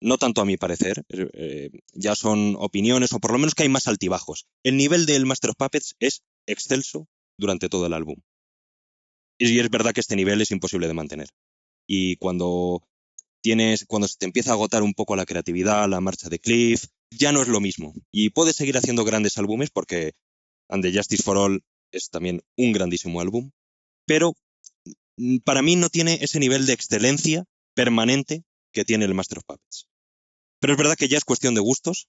[0.00, 3.62] No tanto a mi parecer, eh, eh, ya son opiniones o por lo menos que
[3.62, 4.46] hay más altibajos.
[4.62, 7.06] El nivel del Master of Puppets es excelso
[7.38, 8.16] durante todo el álbum.
[9.38, 11.28] Y es verdad que este nivel es imposible de mantener.
[11.86, 12.82] Y cuando
[13.42, 16.86] tienes, cuando se te empieza a agotar un poco la creatividad, la marcha de Cliff,
[17.10, 17.94] ya no es lo mismo.
[18.10, 20.12] Y puedes seguir haciendo grandes álbumes porque
[20.68, 23.50] And the Justice for All es también un grandísimo álbum,
[24.06, 24.34] pero
[25.16, 29.44] mm, para mí no tiene ese nivel de excelencia permanente que tiene el Master of
[29.46, 29.86] Puppets.
[30.60, 32.08] Pero es verdad que ya es cuestión de gustos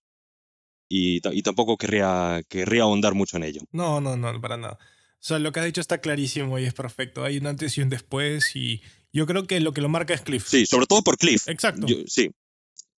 [0.89, 3.61] y, y tampoco querría, querría ahondar mucho en ello.
[3.71, 4.77] No, no, no, para nada.
[4.81, 7.23] O sea, lo que has dicho está clarísimo y es perfecto.
[7.23, 10.21] Hay un antes y un después y yo creo que lo que lo marca es
[10.21, 10.47] Cliff.
[10.47, 11.47] Sí, sobre todo por Cliff.
[11.47, 11.87] Exacto.
[11.87, 12.29] Yo- sí,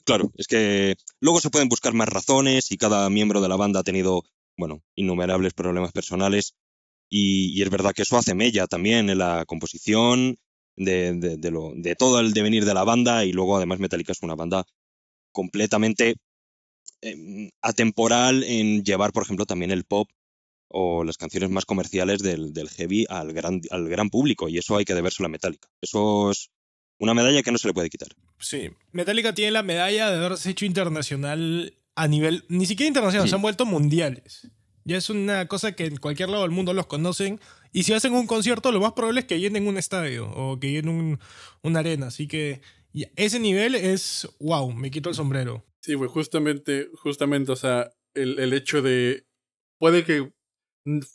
[0.04, 3.80] claro, es que luego se pueden buscar más razones y cada miembro de la banda
[3.80, 4.24] ha tenido,
[4.58, 6.56] bueno, innumerables problemas personales
[7.10, 10.38] y, y es verdad que eso hace mella también en la composición
[10.78, 14.14] de, de- de lo, de todo el devenir de la banda y luego además Metallica
[14.14, 14.64] es una banda
[15.32, 16.16] completamente
[17.02, 20.10] eh, atemporal en llevar, por ejemplo, también el pop
[20.70, 24.78] o las canciones más comerciales del, del heavy al gran, al gran público y eso
[24.78, 25.70] hay que debérselo a Metallica.
[25.82, 26.50] Eso es
[27.00, 28.10] una medalla que no se le puede quitar.
[28.40, 28.70] Sí.
[28.92, 33.30] Metallica tiene la medalla de haberse hecho internacional a nivel, ni siquiera internacional, Sí.
[33.30, 34.50] se han vuelto mundiales.
[34.84, 37.40] Ya es una cosa que en cualquier lado del mundo los conocen.
[37.72, 40.72] Y si hacen un concierto, lo más probable es que llenen un estadio o que
[40.72, 41.20] llenen un,
[41.64, 42.08] una arena.
[42.08, 42.62] Así que
[43.16, 45.66] ese nivel es, wow, me quito el sombrero.
[45.82, 49.26] Sí, pues justamente, justamente, o sea, el, el hecho de.
[49.80, 50.32] Puede que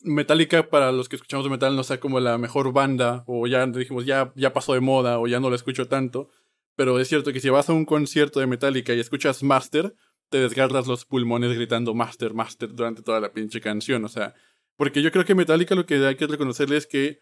[0.03, 4.05] Metallica, para los que escuchamos metal, no sea como la mejor banda, o ya dijimos,
[4.05, 6.29] ya, ya pasó de moda, o ya no la escucho tanto.
[6.77, 9.95] Pero es cierto que si vas a un concierto de Metallica y escuchas Master,
[10.29, 14.05] te desgarras los pulmones gritando Master, Master durante toda la pinche canción.
[14.05, 14.35] O sea,
[14.77, 17.21] porque yo creo que Metallica lo que hay que reconocerle es que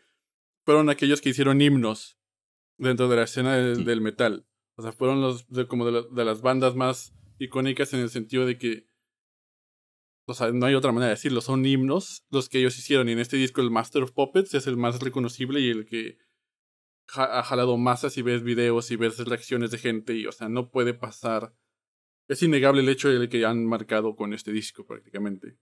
[0.64, 2.18] fueron aquellos que hicieron himnos
[2.78, 4.46] dentro de la escena del, del metal.
[4.76, 8.10] O sea, fueron los de, como de, la- de las bandas más icónicas en el
[8.10, 8.88] sentido de que,
[10.26, 13.08] o sea, no hay otra manera de decirlo, son himnos los que ellos hicieron.
[13.08, 16.18] Y en este disco el Master of Puppets es el más reconocible y el que
[17.14, 20.70] ha jalado masas y ves videos y ves reacciones de gente y, o sea, no
[20.70, 21.54] puede pasar.
[22.28, 25.58] Es innegable el hecho de que han marcado con este disco prácticamente.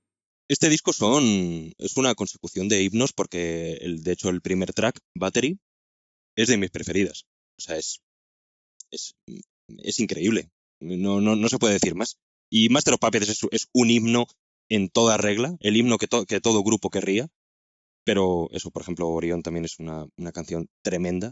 [0.48, 4.98] Este disco son, es una consecución de himnos porque, el, de hecho, el primer track,
[5.14, 5.58] Battery,
[6.37, 7.24] es de mis preferidas.
[7.58, 8.00] O sea, es,
[8.90, 9.14] es,
[9.78, 10.50] es increíble.
[10.80, 12.16] No, no, no se puede decir más.
[12.50, 14.26] Y Master of Puppets es, es un himno
[14.70, 17.28] en toda regla, el himno que, to- que todo grupo querría.
[18.04, 21.30] Pero eso, por ejemplo, Orión también es una, una canción tremenda,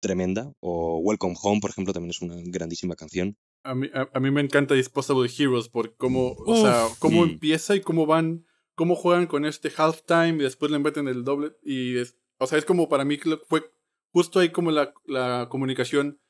[0.00, 0.52] tremenda.
[0.60, 3.36] O Welcome Home, por ejemplo, también es una grandísima canción.
[3.62, 7.30] A mí, a, a mí me encanta Disposable Heroes por cómo, o sea, cómo Mm.
[7.30, 11.52] empieza y cómo van, cómo juegan con este halftime y después le meten el doble.
[11.62, 13.70] Y es, o sea, es como para mí fue
[14.12, 16.20] justo ahí como la, la comunicación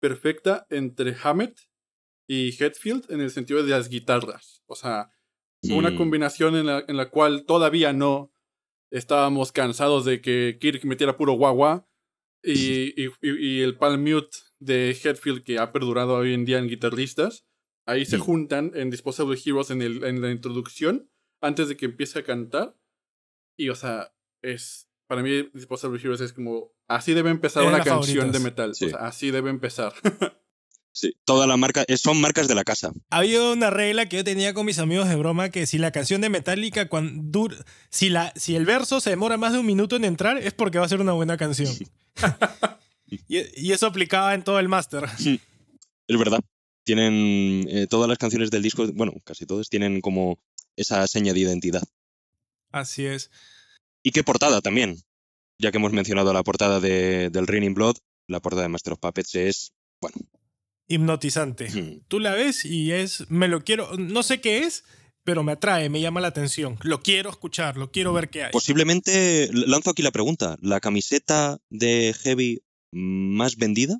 [0.00, 1.58] perfecta entre Hammett
[2.28, 4.62] y Hetfield en el sentido de las guitarras.
[4.66, 5.10] O sea,
[5.74, 8.32] una combinación en la, en la cual todavía no
[8.90, 11.88] estábamos cansados de que Kirk metiera puro guagua
[12.42, 16.58] y, y, y- y el palm mute de Hetfield que ha perdurado hoy en día
[16.58, 17.46] en guitarristas.
[17.86, 21.10] Ahí se juntan en Disposable Heroes en, el, en la introducción
[21.42, 22.74] antes de que empiece a cantar.
[23.58, 28.32] Y o sea, es para mí Disposable Heroes es como así debe empezar una canción
[28.32, 28.74] de metal.
[28.74, 28.86] Sí.
[28.86, 29.92] O sea, así debe empezar.
[30.94, 32.92] Sí, toda la marca, eh, son marcas de la casa.
[33.08, 36.20] Había una regla que yo tenía con mis amigos de broma que si la canción
[36.20, 39.96] de Metallica, cuando dur- si, la, si el verso se demora más de un minuto
[39.96, 41.72] en entrar, es porque va a ser una buena canción.
[43.06, 45.04] y, y eso aplicaba en todo el máster.
[45.16, 46.40] Es verdad.
[46.84, 50.42] Tienen eh, todas las canciones del disco, bueno, casi todas, tienen como
[50.76, 51.82] esa seña de identidad.
[52.70, 53.30] Así es.
[54.02, 54.96] Y qué portada también.
[55.58, 59.00] Ya que hemos mencionado la portada de, del Raining Blood, la portada de Master of
[59.00, 60.16] Puppets es, bueno,
[60.88, 62.02] Hipnotizante.
[62.08, 64.84] Tú la ves y es, me lo quiero, no sé qué es,
[65.24, 66.78] pero me atrae, me llama la atención.
[66.82, 68.52] Lo quiero escuchar, lo quiero ver qué hay.
[68.52, 73.98] posiblemente, lanzo aquí la pregunta, ¿la camiseta de Heavy más vendida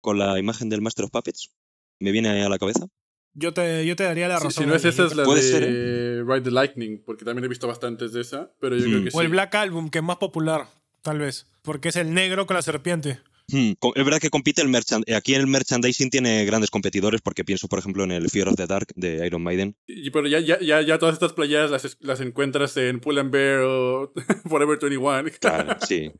[0.00, 1.50] con la imagen del Master of Puppets?
[1.98, 2.86] ¿Me viene a la cabeza?
[3.34, 4.52] Yo te, yo te daría la razón.
[4.52, 7.66] si no es esa, es la de ser, Ride the Lightning, porque también he visto
[7.66, 8.90] bastantes de esa, pero yo Mm.
[8.90, 9.30] creo que O el sí.
[9.32, 10.66] Black Album, que es más popular,
[11.02, 11.46] tal vez.
[11.62, 13.18] Porque es el negro con la serpiente.
[13.46, 17.68] Hmm, Es verdad que compite el merchan- aquí el merchandising tiene grandes competidores porque pienso,
[17.68, 19.76] por ejemplo, en el Fear of the Dark de Iron Maiden.
[19.86, 23.30] Y, pero ya, ya, ya, ya todas estas playeras las, las encuentras en Pull and
[23.30, 24.12] Bear o
[24.48, 25.30] Forever 21.
[25.40, 26.10] Claro, sí.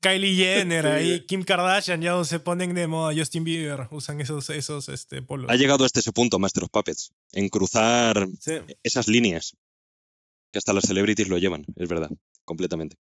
[0.00, 0.90] Kylie Jenner, Sí.
[0.90, 5.50] ahí Kim Kardashian ya se ponen de moda, Justin Bieber, usan esos, esos este, polos.
[5.50, 8.52] Ha llegado hasta ese punto Master of Puppets, en cruzar Sí.
[8.84, 9.56] esas líneas
[10.52, 12.10] que hasta las celebrities lo llevan, es verdad,
[12.44, 12.96] completamente.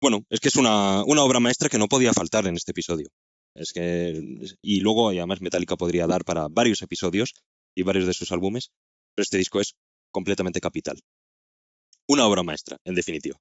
[0.00, 3.08] Bueno, es que es una, una obra maestra que no podía faltar en este episodio.
[3.54, 4.20] Es que,
[4.62, 7.34] y luego, y además, Metallica podría dar para varios episodios
[7.76, 8.70] y varios de sus álbumes,
[9.14, 9.74] pero este disco es
[10.12, 11.00] completamente capital.
[12.08, 13.36] Una obra maestra, en definitiva.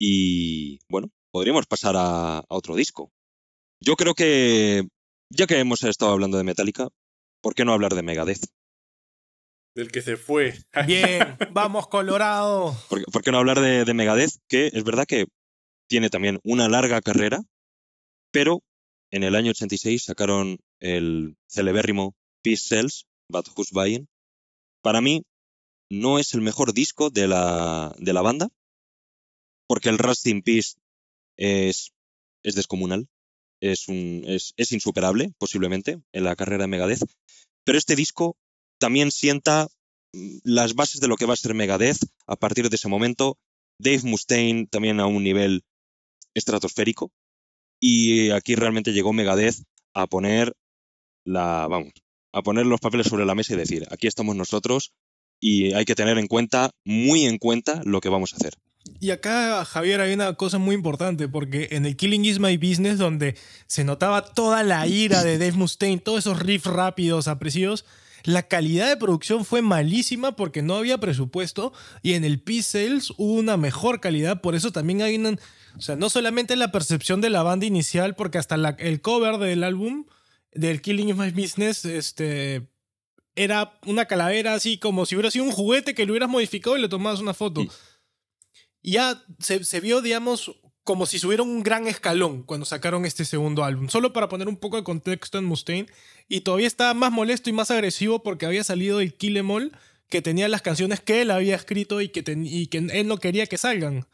[0.00, 3.10] Y bueno, podríamos pasar a, a otro disco.
[3.82, 4.86] Yo creo que,
[5.30, 6.88] ya que hemos estado hablando de Metallica,
[7.42, 8.46] ¿por qué no hablar de Megadeth?
[9.74, 10.54] Del que se fue.
[10.86, 12.74] Bien, vamos Colorado.
[12.88, 14.32] ¿Por, qué- por qué no hablar de, de Megadeth?
[14.48, 15.26] Que es verdad que
[15.88, 17.42] tiene también una larga carrera,
[18.32, 18.62] pero
[19.10, 24.08] en el año 86 sacaron el celebérrimo Peace Cells, But Who's Buying.
[24.82, 25.22] Para mí,
[25.90, 28.48] no es el mejor disco de la, de la banda,
[29.68, 30.74] porque el Rust in Peace
[31.36, 31.92] es,
[32.44, 33.08] es descomunal,
[33.60, 37.04] es, un, es, es insuperable, posiblemente, en la carrera de Megadeth.
[37.64, 38.36] Pero este disco
[38.78, 39.68] también sienta
[40.14, 43.38] mm, las bases de lo que va a ser Megadeth a partir de ese momento.
[43.80, 45.62] Dave Mustaine también a un nivel
[46.36, 47.10] estratosférico.
[47.80, 49.56] Y aquí realmente llegó Megadeth
[49.94, 50.54] a poner
[51.24, 51.92] la, vamos,
[52.32, 54.92] a poner los papeles sobre la mesa y decir, aquí estamos nosotros
[55.40, 58.54] y hay que tener en cuenta, muy en cuenta, lo que vamos a hacer.
[59.00, 62.98] Y acá, Javier, hay una cosa muy importante, porque en el Killing Is My Business,
[62.98, 67.84] donde se notaba toda la ira de Dave Mustaine, todos esos riffs rápidos, apresivos,
[68.22, 71.72] la calidad de producción fue malísima porque no había presupuesto
[72.02, 75.36] y en el Peace Sales hubo una mejor calidad, por eso también hay una...
[75.76, 79.38] O sea, no solamente la percepción de la banda inicial, porque hasta la- el cover
[79.38, 80.06] del álbum,
[80.52, 82.66] del Killing Is My Business, este,
[83.34, 86.80] era una calavera así como si hubiera sido un juguete que lo hubieras modificado y
[86.80, 87.66] le tomabas una foto.
[88.82, 90.52] Y ya se, se vio, digamos,
[90.84, 93.88] como si subieron un gran escalón cuando sacaron este segundo álbum.
[93.88, 95.88] Solo para poner un poco de contexto en Mustaine.
[96.28, 99.72] Y todavía estaba más molesto y más agresivo porque había salido el Kill Em All
[100.08, 103.46] que tenía las canciones que él había escrito y que, y que él no quería
[103.48, 104.06] que salgan.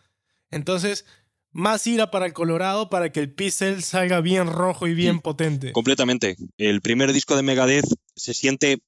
[0.51, 1.05] Entonces,
[1.53, 5.73] más ira para el Colorado para que el Pixel salga bien rojo y bien potente.
[5.73, 6.37] Completamente.
[6.57, 7.87] El primer disco de Megadeth
[8.17, 8.79] se siente,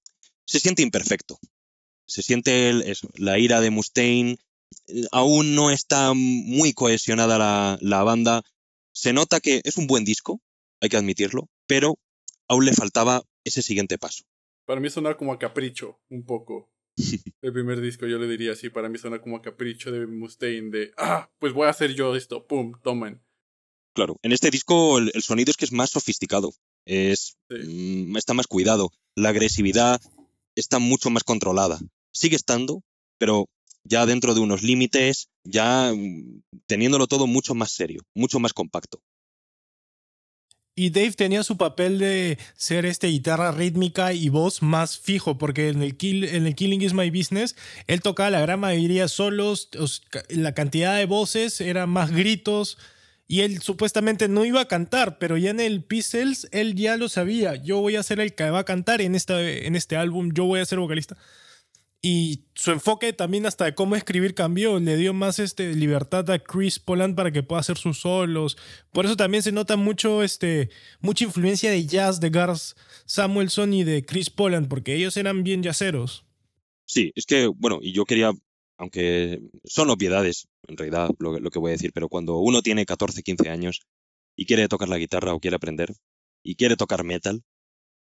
[0.47, 1.39] se siente imperfecto.
[2.07, 2.73] Se siente
[3.15, 4.37] la ira de Mustaine,
[5.11, 8.43] aún no está muy cohesionada la, la, banda.
[8.93, 10.41] Se nota que es un buen disco,
[10.81, 11.99] hay que admitirlo, pero
[12.49, 14.25] aún le faltaba ese siguiente paso.
[14.67, 16.71] Para mí suena como a capricho, un poco.
[17.43, 20.71] El primer disco yo le diría así, para mí suena como a capricho de Mustaine,
[20.71, 23.21] de, ah, pues voy a hacer yo esto, pum, tomen.
[23.95, 26.53] Claro, en este disco el, sonido es que es más sofisticado,
[26.85, 30.01] es, mm, está más cuidado, la agresividad
[30.57, 31.79] está mucho más controlada.
[32.13, 32.83] Sigue estando,
[33.19, 33.49] pero
[33.85, 39.01] ya dentro de unos límites, ya mm, teniéndolo todo mucho más serio, mucho más compacto.
[40.77, 45.69] Y Dave tenía su papel de ser este guitarra rítmica y voz más fijo, porque
[45.69, 47.55] en el, en el Killing is My Business
[47.87, 49.69] él tocaba la gran mayoría solos,
[50.31, 52.77] la cantidad de voces era más gritos,
[53.27, 57.09] y él supuestamente no iba a cantar, pero ya en el Pixels él ya lo
[57.09, 57.55] sabía.
[57.55, 60.45] Yo voy a ser el que va a cantar en, esta, en este álbum, yo
[60.45, 61.17] voy a ser vocalista
[62.07, 66.39] y su enfoque también hasta de cómo escribir cambió, le dio más este, libertad a
[66.39, 68.59] Chris Poland para que pueda hacer sus solos.
[68.93, 70.69] Por eso también se nota mucho, este,
[71.01, 72.77] mucha influencia de jazz de Garth
[73.07, 76.27] Samuelson y de Chris Poland, porque ellos eran bien jazzeros.
[76.85, 78.33] Sí, es que, bueno, y yo quería,
[78.77, 82.85] aunque son obviedades, en realidad, lo, lo que voy a decir, pero cuando uno tiene
[82.85, 83.81] 14, 15 años
[84.37, 85.95] y quiere tocar la guitarra o quiere aprender
[86.43, 87.43] y quiere tocar metal,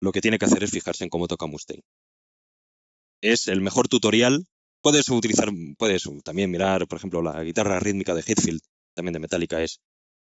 [0.02, 1.84] lo que tiene que hacer es fijarse en cómo toca Mustaine
[3.32, 4.46] es el mejor tutorial.
[4.82, 8.62] Puedes utilizar, puedes también mirar, por ejemplo, la guitarra rítmica de Hetfield,
[8.94, 9.82] también de Metallica, es,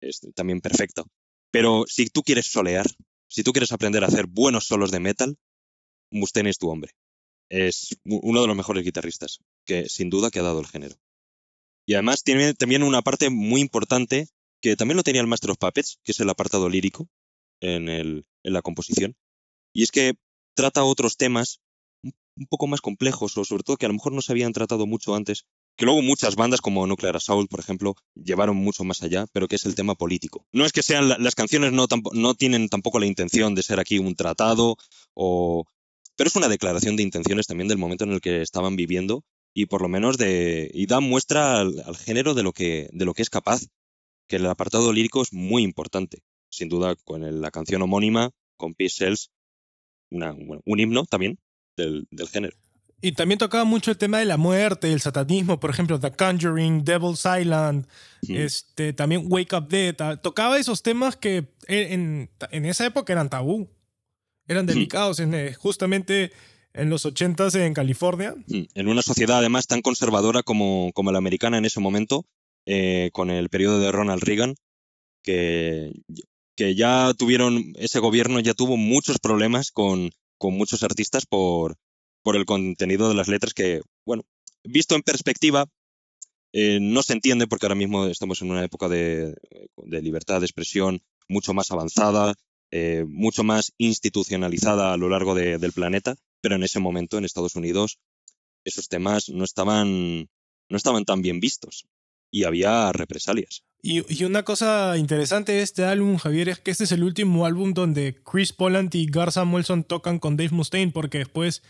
[0.01, 1.05] es también perfecta.
[1.53, 2.87] Pero si tú quieres solear,
[3.29, 5.37] si tú quieres aprender a hacer buenos solos de metal,
[6.11, 6.93] Mustaine es tu hombre.
[7.49, 10.97] Es uno de los mejores guitarristas, que sin duda ha dado el género.
[11.87, 14.29] Y además tiene también una parte muy importante,
[14.61, 17.09] que también lo tenía el Master of Puppets, que es el apartado lírico
[17.61, 19.17] en, el, en la composición.
[19.73, 20.15] Y es que
[20.55, 21.61] trata otros temas
[22.41, 24.87] un poco más complejos o sobre todo que a lo mejor no se habían tratado
[24.87, 25.45] mucho antes,
[25.77, 29.57] que luego muchas bandas como Nuclear Assault, por ejemplo, llevaron mucho más allá, pero que
[29.57, 30.47] es el tema político.
[30.51, 33.99] No es que sean las canciones no, no tienen tampoco la intención de ser aquí
[33.99, 34.77] un tratado
[35.15, 35.67] o
[36.17, 39.23] pero es una declaración de intenciones también del momento en el que estaban viviendo
[39.55, 43.13] y por lo menos de y da muestra al, género de lo que de lo
[43.13, 43.67] que es capaz,
[44.29, 48.97] que el apartado lírico es muy importante, sin duda con la canción homónima con Peace
[48.97, 49.31] Cells,
[50.11, 51.39] un himno también
[51.81, 52.57] del, género.
[53.03, 56.85] Y también tocaba mucho el tema de la muerte, el satanismo, por ejemplo, The Conjuring,
[56.85, 57.87] Devil's Island,
[58.29, 60.21] este, también Wake Up Dead.
[60.21, 63.71] Tocaba esos temas que en, en esa época eran tabú,
[64.47, 66.33] eran delicados, en, eh, justamente
[66.73, 68.35] en los 80 en California.
[68.49, 72.27] En una sociedad además tan conservadora como, como la americana en ese momento,
[72.67, 74.55] eh, con el periodo de Ronald Reagan,
[75.23, 75.93] que,
[76.57, 80.11] que ya tuvieron, ese gobierno ya tuvo muchos problemas con
[80.41, 81.77] con muchos artistas por,
[82.23, 84.25] por el contenido de las letras que, bueno,
[84.65, 85.67] visto en perspectiva,
[86.53, 89.35] eh, no se entiende porque ahora mismo estamos en una época de,
[89.85, 92.35] libertad de expresión mucho más avanzada,
[92.71, 97.55] eh, mucho más institucionalizada a lo largo del planeta, pero en ese momento en Estados
[97.55, 97.99] Unidos
[98.65, 100.23] esos temas no estaban,
[100.71, 101.87] no estaban tan bien vistos
[102.31, 103.65] y había represalias.
[103.83, 107.73] Y, una cosa interesante de este álbum, Javier, es que este es el último álbum
[107.73, 111.63] donde Chris Poland y Gar Samuelson tocan con Dave Mustaine, porque después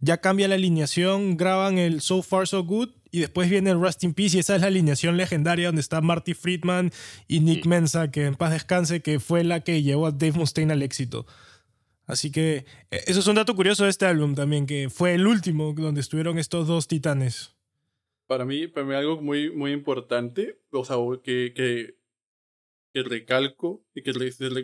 [0.00, 4.02] ya cambia la alineación, graban el So Far So Good y después viene el Rust
[4.02, 6.90] in Peace y esa es la alineación legendaria donde está Marty Friedman
[7.28, 10.72] y Nick Mensa, que en paz descanse, que fue la que llevó a Dave Mustaine
[10.72, 11.26] al éxito.
[12.06, 15.28] Así que e, eso es un dato curioso de este álbum también, que fue el
[15.28, 17.52] último donde estuvieron estos dos titanes
[18.32, 21.98] para mí, para mí algo muy, muy importante, o sea, que, que,
[22.94, 24.12] que recalco y que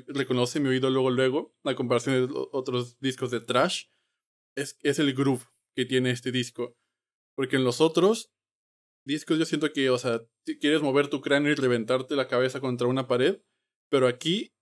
[0.06, 3.88] reconoce mi oído luego, luego, a comparación de otros discos de trash,
[4.56, 5.44] es, es el groove
[5.76, 6.78] que tiene este disco.
[7.36, 8.32] Porque en los otros
[9.04, 10.22] discos yo siento que, o sea,
[10.62, 13.42] quieres mover tu cráneo y reventarte la cabeza contra una pared,
[13.90, 14.54] pero aquí,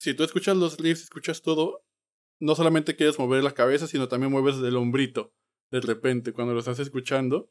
[0.00, 1.86] si tú escuchas los riffs, escuchas todo,
[2.40, 5.32] no solamente quieres mover la cabeza, sino también mueves el hombrito
[5.70, 7.48] de repente cuando lo estás escuchando.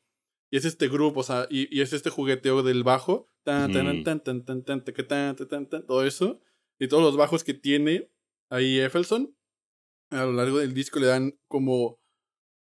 [0.52, 3.30] Y es este grupo, o sea, y, es este jugueteo del bajo.
[3.43, 6.39] Tan, tan, tan, tan, tan, tan, tan, tan, tan, todo eso.
[6.78, 8.12] Y todos los bajos que tiene
[8.49, 9.36] ahí Effelson
[10.12, 11.99] a lo largo del disco le dan como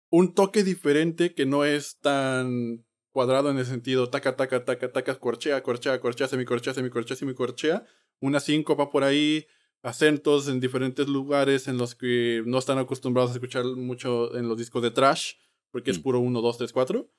[0.10, 5.20] un toque diferente que no es tan cuadrado en el sentido taca, taca, taca, taca,
[5.20, 7.86] corchea, corchea, corchea, semicorchea, semicorchea, semicorchea,
[8.20, 9.46] una síncopa por ahí,
[9.84, 14.58] acentos en diferentes lugares en los que no están acostumbrados a escuchar mucho en los
[14.58, 15.34] discos de trash,
[15.72, 16.04] porque es Mm.
[16.04, 17.10] puro 1, 2, 3, 4.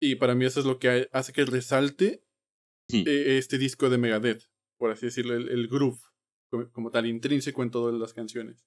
[0.00, 2.24] Y para mí eso es lo que hace que resalte
[2.92, 4.48] eh, este disco de Megadeth,
[4.78, 6.00] por así decirlo, el, el groove,
[6.50, 8.64] como, como tal, intrínseco en todas las canciones.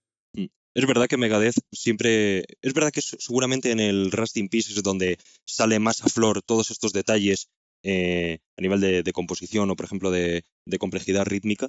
[0.76, 2.46] Es verdad que Megadeth siempre.
[2.62, 6.42] Es verdad que seguramente en el Rust in Peace es donde sale más a flor
[6.42, 7.50] todos estos detalles
[7.84, 11.68] eh, a nivel de, de composición o, por ejemplo, de, de complejidad rítmica.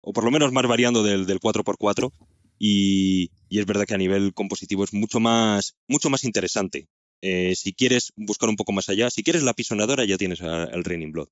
[0.00, 2.10] O por lo menos más variando del, del 4x4.
[2.58, 6.88] Y, y es verdad que a nivel compositivo es mucho más, mucho más interesante.
[7.22, 10.84] Eh, si quieres buscar un poco más allá, si quieres la pisonadora, ya tienes al
[10.84, 11.28] Raining Blood.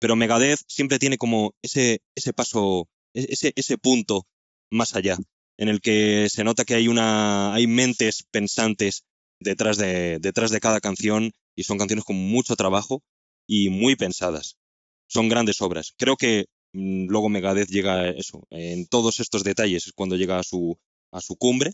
[0.00, 4.26] Pero Megadeth siempre tiene como ese, ese paso, e- ese, ese punto
[4.70, 5.18] más allá
[5.58, 9.04] en el que se nota que hay una hay mentes pensantes
[9.40, 13.02] detrás de detrás de cada canción y son canciones con mucho trabajo
[13.46, 14.56] y muy pensadas.
[15.08, 15.92] Son grandes obras.
[15.98, 20.38] Creo que mm, luego Megadeth llega a eso, en todos estos detalles es cuando llega
[20.38, 20.78] a su
[21.12, 21.72] a su cumbre,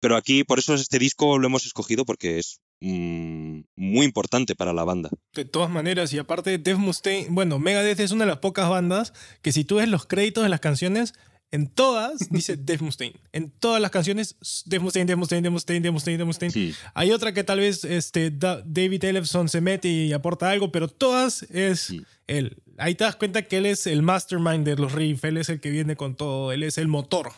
[0.00, 4.72] pero aquí por eso este disco lo hemos escogido porque es mm, muy importante para
[4.72, 5.10] la banda.
[5.34, 9.12] De todas maneras, y aparte, Dave Mustaine, bueno, Megadeth es una de las pocas bandas
[9.42, 11.14] que si tú ves los créditos de las canciones,
[11.50, 13.14] en todas dice Dave Mustaine.
[13.32, 16.52] En todas las canciones, Dave Mustaine, Dave Mustaine, Dave Mustaine, Dave Mustaine, Dave Mustaine.
[16.52, 20.70] Sí, Hay otra que tal vez este, Da- David Ellefson se mete y aporta algo,
[20.72, 22.02] pero todas es Sí.
[22.26, 22.58] él.
[22.76, 25.58] Ahí te das cuenta que él es el mastermind de los riffs, él es el
[25.60, 27.32] que viene con todo, él es el motor.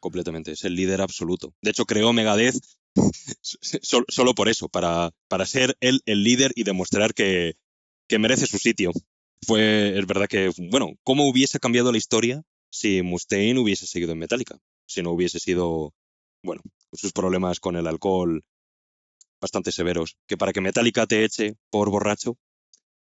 [0.00, 1.52] completamente, es el líder absoluto.
[1.60, 2.54] De hecho, creó Megadeth
[3.42, 7.54] so- solo por eso, para, para ser él el líder y demostrar que,
[8.08, 8.92] que merece su sitio.
[9.46, 14.18] Fue, es verdad que, bueno, ¿cómo hubiese cambiado la historia si Mustaine hubiese seguido en
[14.18, 14.58] Metallica?
[14.86, 15.94] Si no hubiese sido,
[16.42, 18.44] bueno, sus problemas con el alcohol
[19.40, 20.16] bastante severos.
[20.26, 22.36] Que para que Metallica te eche por borracho,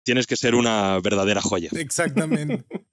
[0.03, 1.69] tienes que ser una verdadera joya.
[1.73, 2.65] Exactamente.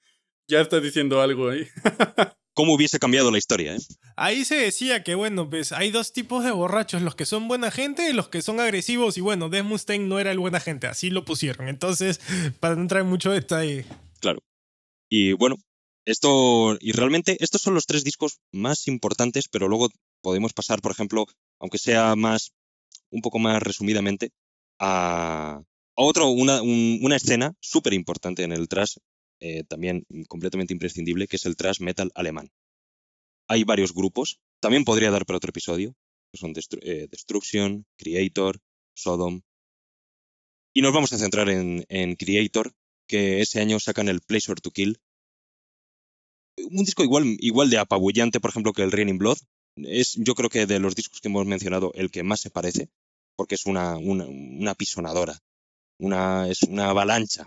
[0.48, 1.66] Ya estás diciendo algo ahí.
[2.54, 3.74] ¿Cómo hubiese cambiado la historia?
[3.74, 3.78] eh?
[4.16, 7.70] Ahí se decía que, bueno, pues hay dos tipos de borrachos, los que son buena
[7.70, 9.16] gente y los que son agresivos.
[9.16, 11.68] Y bueno, Mustaine no era el buena gente, así lo pusieron.
[11.68, 12.20] Entonces,
[12.60, 13.86] para no entrar en mucho detalle.
[14.20, 14.40] Claro.
[15.08, 15.56] Y bueno,
[16.04, 19.88] esto, y realmente estos son los tres discos más importantes, pero luego
[20.20, 21.26] podemos pasar, por ejemplo,
[21.58, 22.52] aunque sea más,
[23.10, 24.30] un poco más resumidamente,
[24.78, 25.62] a, a
[26.02, 28.96] otro, una, un- una escena súper importante en el thrash,
[29.42, 32.52] eh, también completamente imprescindible, que es el thrash metal alemán.
[33.48, 35.96] Hay varios grupos, también podría dar para otro episodio,
[36.30, 38.60] que son eh, Destruction, Creator,
[38.94, 39.42] Sodom.
[40.72, 42.72] Y nos vamos a centrar en, en Creator,
[43.08, 45.00] que ese año sacan el Pleasure to Kill.
[46.58, 49.38] Un disco igual, igual de apabullante, por ejemplo, que el Raining Blood.
[49.76, 52.90] Es, yo creo que de los discos que hemos mencionado, el que más se parece,
[53.34, 55.36] porque es una, una, una pisonadora.
[55.98, 57.44] Una, es una avalancha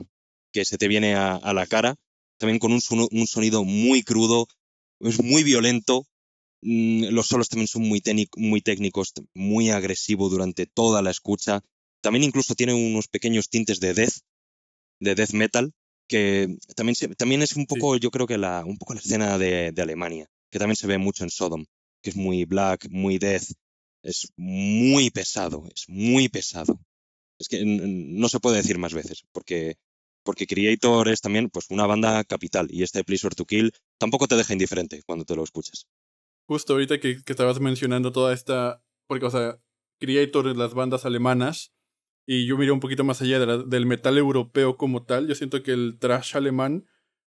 [0.55, 1.95] que se te viene a, a la cara,
[2.37, 2.79] también con un,
[3.27, 4.47] sonido muy crudo,
[5.01, 6.05] es muy violento.
[6.61, 11.61] Mm, Los solos también son muy, técnic- muy técnicos, muy agresivo durante toda la escucha.
[12.01, 14.13] También incluso tiene unos pequeños tintes de death,
[15.01, 15.73] de death metal,
[16.07, 19.37] que también, se- también es un poco, yo creo que la, un poco la escena
[19.37, 21.65] de, de Alemania, que también se ve mucho en Sodom,
[22.01, 23.49] que es muy black, muy death,
[24.03, 26.79] es muy pesado, es muy pesado.
[27.39, 29.75] Es que no se puede decir más veces, porque,
[30.25, 34.35] porque Creator es también pues, una banda capital y este Pleasure to Kill tampoco te
[34.35, 35.87] deja indiferente cuando te lo escuchas.
[36.47, 38.83] Justo ahorita que, estabas mencionando toda esta.
[39.07, 39.59] Porque, o sea,
[39.99, 41.71] Creator, las bandas alemanas.
[42.27, 45.27] Y yo miré un poquito más allá de del metal europeo como tal.
[45.27, 46.85] Yo siento que el trash alemán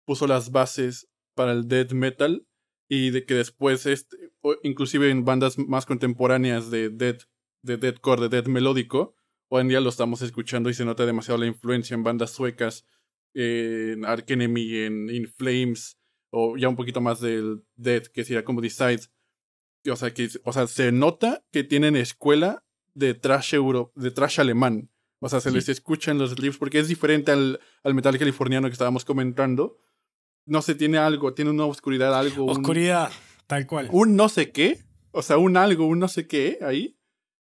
[0.07, 2.47] puso las bases para el death metal.
[2.89, 4.17] Y de que después, este,
[4.63, 7.23] inclusive en bandas más contemporáneas de death,
[7.63, 9.17] de deathcore, de death melódico,
[9.55, 12.85] hoy en día lo estamos escuchando y se nota demasiado la influencia en bandas suecas,
[13.35, 15.97] en Ark Enemy, en In Flames,
[16.31, 19.03] o ya un poquito más del Dead, que sería como Decide.
[19.89, 24.41] O sea, que, o sea, se nota que tienen escuela de trash euro, de trash
[24.41, 24.91] alemán.
[25.21, 25.55] O sea, se Sí.
[25.57, 29.79] les escuchan los riffs porque es diferente al, al metal californiano que estábamos comentando.
[30.47, 32.45] No sé, tiene algo, tiene una oscuridad, algo.
[32.45, 33.11] un- Oscuridad,
[33.47, 33.89] tal cual.
[33.93, 34.81] un no sé qué,
[35.13, 36.99] o sea, un algo, un no sé qué ahí,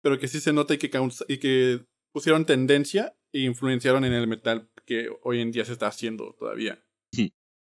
[0.03, 4.13] pero que sí se nota y que, causa- y que pusieron tendencia e influenciaron en
[4.13, 6.83] el metal que hoy en día se está haciendo todavía.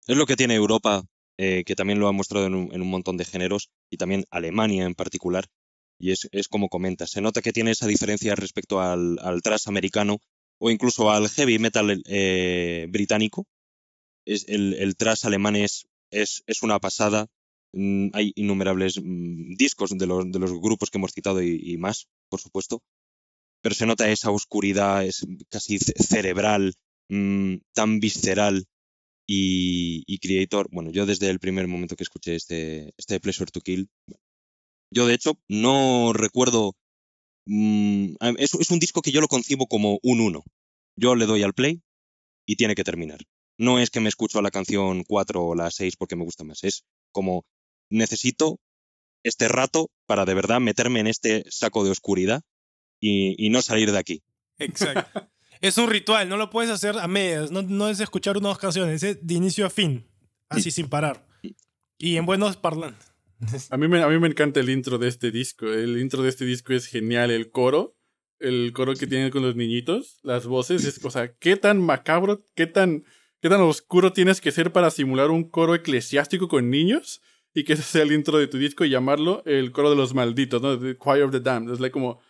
[0.06, 1.04] Es lo que tiene Europa,
[1.38, 4.94] eh, que también lo ha mostrado en un, montón de géneros, y también Alemania en
[4.94, 5.46] particular.
[6.00, 10.18] Y es, como comentas, se nota que tiene esa diferencia respecto al, al thrash americano
[10.58, 13.46] o incluso al heavy metal eh, británico.
[14.26, 17.26] El, el thrash alemán es, es, una pasada.
[17.72, 20.24] Mm, hay innumerables mm, discos de los,
[20.60, 22.82] grupos que hemos citado y más, por supuesto.
[23.62, 26.74] Pero se nota esa oscuridad, es casi cerebral,
[27.08, 28.66] mm, tan visceral.
[29.32, 33.88] Y, Creator, bueno, yo desde el primer momento que escuché este, este Pleasure to Kill,
[34.92, 36.74] yo de hecho no recuerdo,
[37.46, 40.42] mm, es, es, un disco que yo lo concibo como un 1.
[40.96, 41.80] Yo le doy al play
[42.44, 43.20] y tiene que terminar.
[43.56, 46.64] No es que me escucho la canción 4 o la 6 porque me gusta más,
[46.64, 47.44] es como
[47.90, 48.58] necesito
[49.22, 52.42] este rato para de verdad meterme en este saco de oscuridad
[53.00, 54.22] y, no salir de aquí.
[54.58, 55.28] Exacto.
[55.60, 59.26] es un ritual, no lo puedes hacer a medias, no, es escuchar unas canciones, es
[59.26, 60.06] de inicio a fin,
[60.48, 61.26] así sin parar.
[61.98, 63.10] Y en buenos parlantes.
[63.70, 65.66] A mí, me, a mí me encanta el intro de este disco.
[65.66, 67.30] El intro de este disco es genial.
[67.30, 67.96] El coro,
[68.38, 72.46] el coro que tiene con los niñitos, las voces, es, o sea, qué tan macabro,
[72.54, 73.04] qué tan,
[73.40, 77.22] qué tan oscuro tienes que ser para simular un coro eclesiástico con niños
[77.54, 80.14] y que ese sea el intro de tu disco y llamarlo el coro de los
[80.14, 80.78] malditos, ¿no?
[80.78, 81.72] The Choir of the Damned.
[81.72, 82.20] Es like como,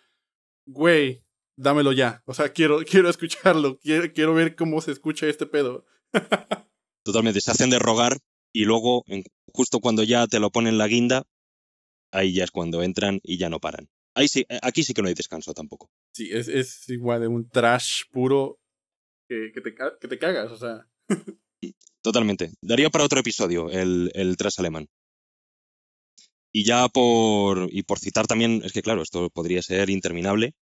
[0.70, 1.24] güey,
[1.56, 2.22] dámelo ya.
[2.26, 3.78] O sea, quiero, quiero escucharlo.
[3.78, 5.84] Quiero, quiero ver cómo se escucha este pedo.
[7.04, 7.40] Totalmente.
[7.40, 8.18] Se hacen de rogar
[8.52, 9.04] y luego,
[9.52, 11.24] justo cuando ya te lo ponen la guinda,
[12.12, 13.88] ahí ya es cuando entran y ya no paran.
[14.14, 15.90] Ahí sí, eh, aquí sí que no hay descanso tampoco.
[16.14, 18.58] Sí, es, es igual de un trash puro
[19.28, 20.88] que, que, te, que te cagas, o sea.
[22.02, 22.52] Totalmente.
[22.62, 24.88] Daría para otro episodio el, el trash alemán.
[26.52, 30.54] Y ya por, y por citar también, es que claro, esto podría ser interminable.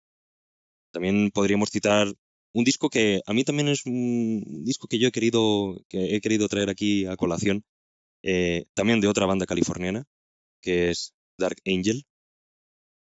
[0.92, 2.08] También podríamos citar
[2.52, 6.20] un disco que a mí también es un disco que yo he querido, que he
[6.20, 7.64] querido traer aquí a colación,
[8.22, 10.04] eh, también de otra banda californiana,
[10.62, 12.04] que es Dark Angel.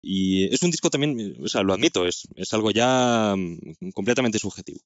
[0.01, 4.39] Y es un disco también, o sea, lo admito, es, es algo ya mm, completamente
[4.39, 4.79] subjetivo.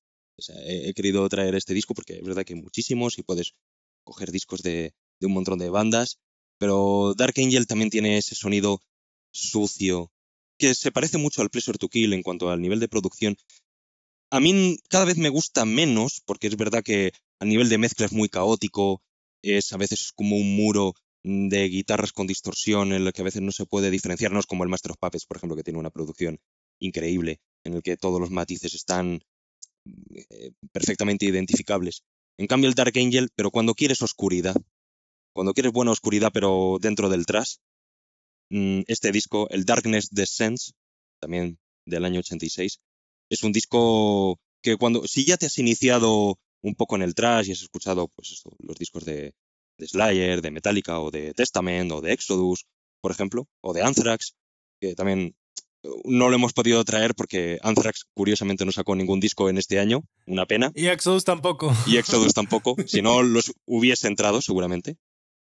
[0.66, 3.54] he, querido traer este disco porque es verdad que hay muchísimos y puedes
[4.04, 6.20] coger discos de, de un montón de bandas
[6.64, 8.82] pero Dark Angel también tiene ese sonido
[9.34, 10.12] sucio,
[10.58, 13.38] que se parece mucho al Pleasure to Kill en cuanto al nivel de producción.
[14.32, 18.06] A mí cada vez me gusta menos, porque es verdad que a nivel de mezcla
[18.06, 19.02] es muy caótico,
[19.44, 20.94] es a veces como un muro
[21.24, 24.46] de guitarras con distorsión en el que a veces no se puede diferenciar, no es
[24.46, 26.40] como el Master of Puppets, por ejemplo, que tiene una producción
[26.80, 29.22] increíble, en el que todos los matices están
[29.86, 32.04] eh, perfectamente identificables.
[32.38, 34.56] En cambio, el Dark Angel, pero cuando quieres oscuridad,
[35.34, 37.73] cuando quieres buena oscuridad pero dentro del trash, mm,
[38.88, 40.74] este disco, el Darkness Descends,
[41.20, 42.80] también del año 86,
[43.30, 47.50] es un disco que cuando, si ya te has iniciado un poco en el trash
[47.50, 49.34] y has escuchado pues los discos de,
[49.80, 52.66] Slayer, de Metallica o de Testament o de Exodus,
[53.02, 54.36] por ejemplo, o de Anthrax,
[54.80, 55.36] que también
[56.06, 60.04] no lo hemos podido traer porque Anthrax curiosamente no sacó ningún disco en este año,
[60.26, 60.72] una pena.
[60.76, 61.76] Y Exodus tampoco.
[61.88, 64.96] Y Exodus tampoco, si no los hubiese entrado seguramente.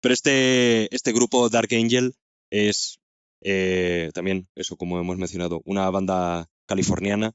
[0.01, 2.15] Pero este, este grupo Dark Angel
[2.51, 2.99] es
[3.43, 7.33] eh, también, eso como hemos mencionado, una banda californiana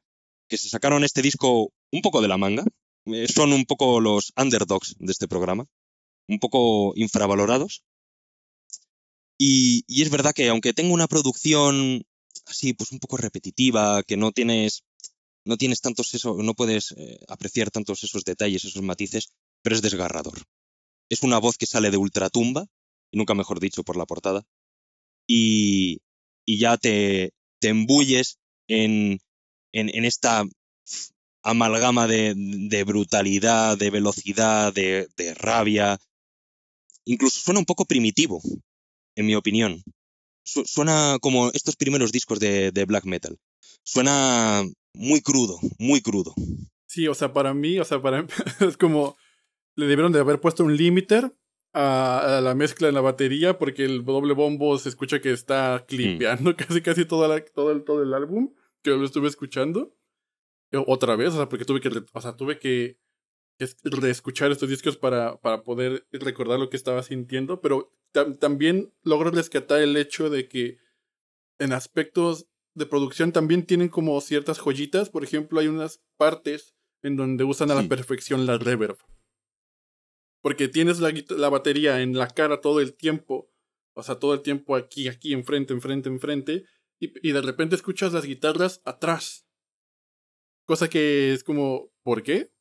[0.47, 2.63] que se sacaron este disco un poco de la manga.
[3.05, 5.65] Eh, son un poco los underdogs de este programa,
[6.27, 7.83] un poco infravalorados.
[9.37, 12.03] Y, y, es verdad que aunque tengo una producción
[12.47, 14.83] así, pues un poco repetitiva, que no tienes,
[15.45, 19.81] no tienes tantos eso, no puedes eh, apreciar tantos esos detalles, esos matices, pero es
[19.81, 20.45] desgarrador
[21.09, 22.65] es una voz que sale de ultratumba,
[23.11, 24.43] y nunca mejor dicho por la portada,
[25.27, 25.99] y,
[26.45, 29.19] y ya te, te embulles en,
[29.73, 30.43] en, esta
[31.43, 35.99] amalgama de, de, brutalidad, de velocidad, de, de, rabia.
[37.05, 38.41] Incluso suena un poco primitivo,
[39.15, 39.83] en mi opinión.
[40.43, 43.37] suena como estos primeros discos de, de black metal.
[43.83, 44.63] Suena
[44.93, 46.33] muy crudo, muy crudo.
[46.87, 48.25] Sí, o sea, para mí, o sea, para
[48.61, 49.15] es como
[49.75, 51.35] le debieron de haber puesto un limiter
[51.77, 56.51] a, la mezcla en la batería porque el doble bombo se escucha que está clipeando
[56.51, 56.55] mm.
[56.57, 59.93] casi casi todo, todo, el, todo el álbum que lo estuve escuchando.
[60.87, 62.97] Otra vez, o sea, porque tuve que, o sea, tuve que
[63.83, 67.93] reescuchar estos discos para, para poder recordar lo que estaba sintiendo, pero
[68.39, 70.77] también logro rescatar el hecho de que
[71.59, 77.15] en aspectos de producción también tienen como ciertas joyitas, por ejemplo, hay unas partes en
[77.15, 78.97] donde usan a la perfección la reverb
[80.45, 83.51] porque tienes la, la batería en la cara todo el tiempo,
[83.95, 86.65] o sea, todo el tiempo aquí, aquí, enfrente, enfrente, enfrente,
[86.99, 89.47] y, y de repente escuchas las guitarras atrás.
[90.65, 92.51] Cosa que es como, ¿por qué?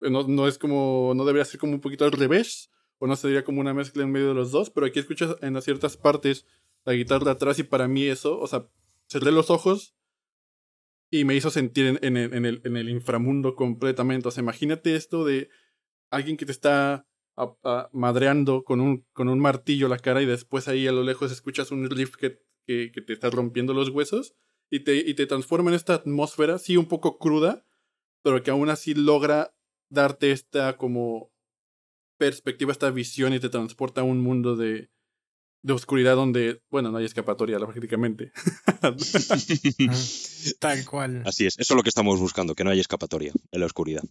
[0.00, 3.44] No, no es como, no debería ser como un poquito al revés, o no sería
[3.44, 6.44] como una mezcla en medio de los dos, pero aquí escuchas en ciertas partes
[6.84, 8.68] la guitarra atrás y para mí eso, o sea,
[9.08, 9.94] cerré los ojos
[11.08, 14.26] y me hizo sentir en, en, en, el, en el inframundo completamente.
[14.26, 15.50] O sea, imagínate esto de
[16.10, 17.06] alguien que te está
[17.92, 21.70] madreando con un, con un martillo la cara y después ahí a lo lejos escuchas
[21.70, 24.34] un riff que, que, te está rompiendo los huesos.
[24.70, 27.64] y te, y te transforma en esta atmósfera, sí, un poco cruda,
[28.22, 29.54] pero que aún así logra
[29.90, 31.32] darte esta como
[32.18, 34.90] perspectiva, esta visión y te transporta a un mundo de,
[35.62, 38.32] de oscuridad donde, bueno, no hay escapatoria prácticamente.
[40.58, 41.22] Tal cual.
[41.24, 44.02] Así es, eso es lo que estamos buscando, que no haya escapatoria en la oscuridad.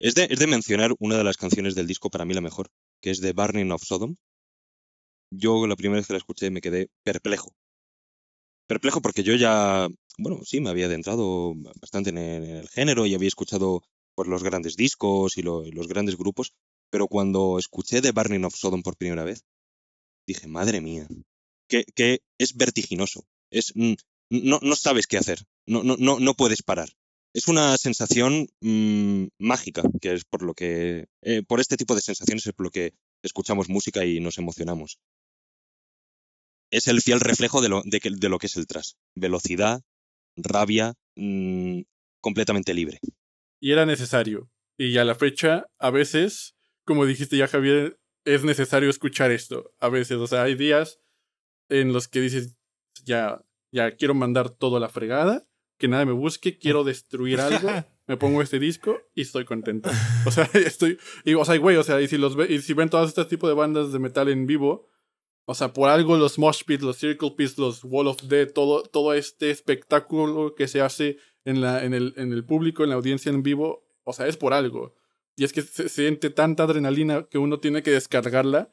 [0.00, 2.68] Es de, es de mencionar una de las canciones del disco, para mí la mejor,
[3.00, 4.16] que es The Burning of Sodom.
[5.30, 7.54] Yo la primera vez que la escuché me quedé perplejo.
[8.66, 9.88] Perplejo porque yo ya,
[10.18, 13.82] bueno, sí, me había adentrado bastante en el género y había escuchado
[14.14, 16.52] pues, los grandes discos y, lo- y los grandes grupos,
[16.90, 19.42] pero cuando escuché The Burning of Sodom por primera vez,
[20.26, 21.08] dije, madre mía,
[21.68, 23.24] que, que es vertiginoso.
[23.50, 23.94] Es, mm,
[24.30, 26.90] no, no sabes qué hacer, no, no, no, no puedes parar.
[27.34, 32.00] Es una sensación mm, mágica, que es por lo que, eh, por este tipo de
[32.00, 34.98] sensaciones es por lo que escuchamos música y nos emocionamos.
[36.70, 38.96] Es el fiel reflejo de lo, de lo que es el tras.
[39.14, 39.82] Velocidad,
[40.36, 41.82] rabia, mm,
[42.20, 42.98] completamente libre.
[43.60, 44.50] y era necesario.
[44.78, 46.54] Y a la fecha, a veces,
[46.84, 49.72] como dijiste ya Javier, es necesario escuchar esto.
[49.80, 51.00] A veces, o sea, hay días
[51.68, 52.56] en los que dices,
[53.04, 55.48] ya, ya quiero mandar todo la fregada,
[55.78, 57.68] que nadie me busque, quiero destruir algo,
[58.06, 59.90] me pongo este disco y estoy contento.
[60.26, 62.74] O sea, estoy, y, o sea, güey, o sea, y si, los ve- y si
[62.74, 64.88] ven todos estos tipos de bandas de metal en vivo,
[65.46, 68.82] o sea, por algo los mosh pits, los circle pits, los wall of death, todo,
[68.82, 72.96] todo este espectáculo que se hace en, la, en, el, en el público, en la
[72.96, 74.94] audiencia en vivo, o sea, es por algo.
[75.36, 78.72] Y es que se siente tanta adrenalina que uno tiene que descargarla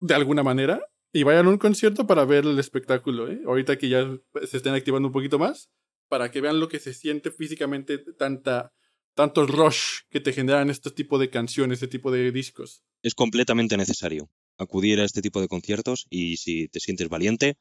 [0.00, 3.30] de alguna manera y vayan a un concierto para ver el espectáculo.
[3.30, 3.40] ¿eh?
[3.46, 4.06] Ahorita que ya
[4.46, 5.70] se estén activando un poquito más,
[6.08, 8.72] para que vean lo que se siente físicamente, tanta,
[9.14, 12.82] tanto rush que te generan este tipo de canciones, este tipo de discos.
[13.02, 17.56] es completamente necesario acudir a este tipo de conciertos y si te sientes valiente,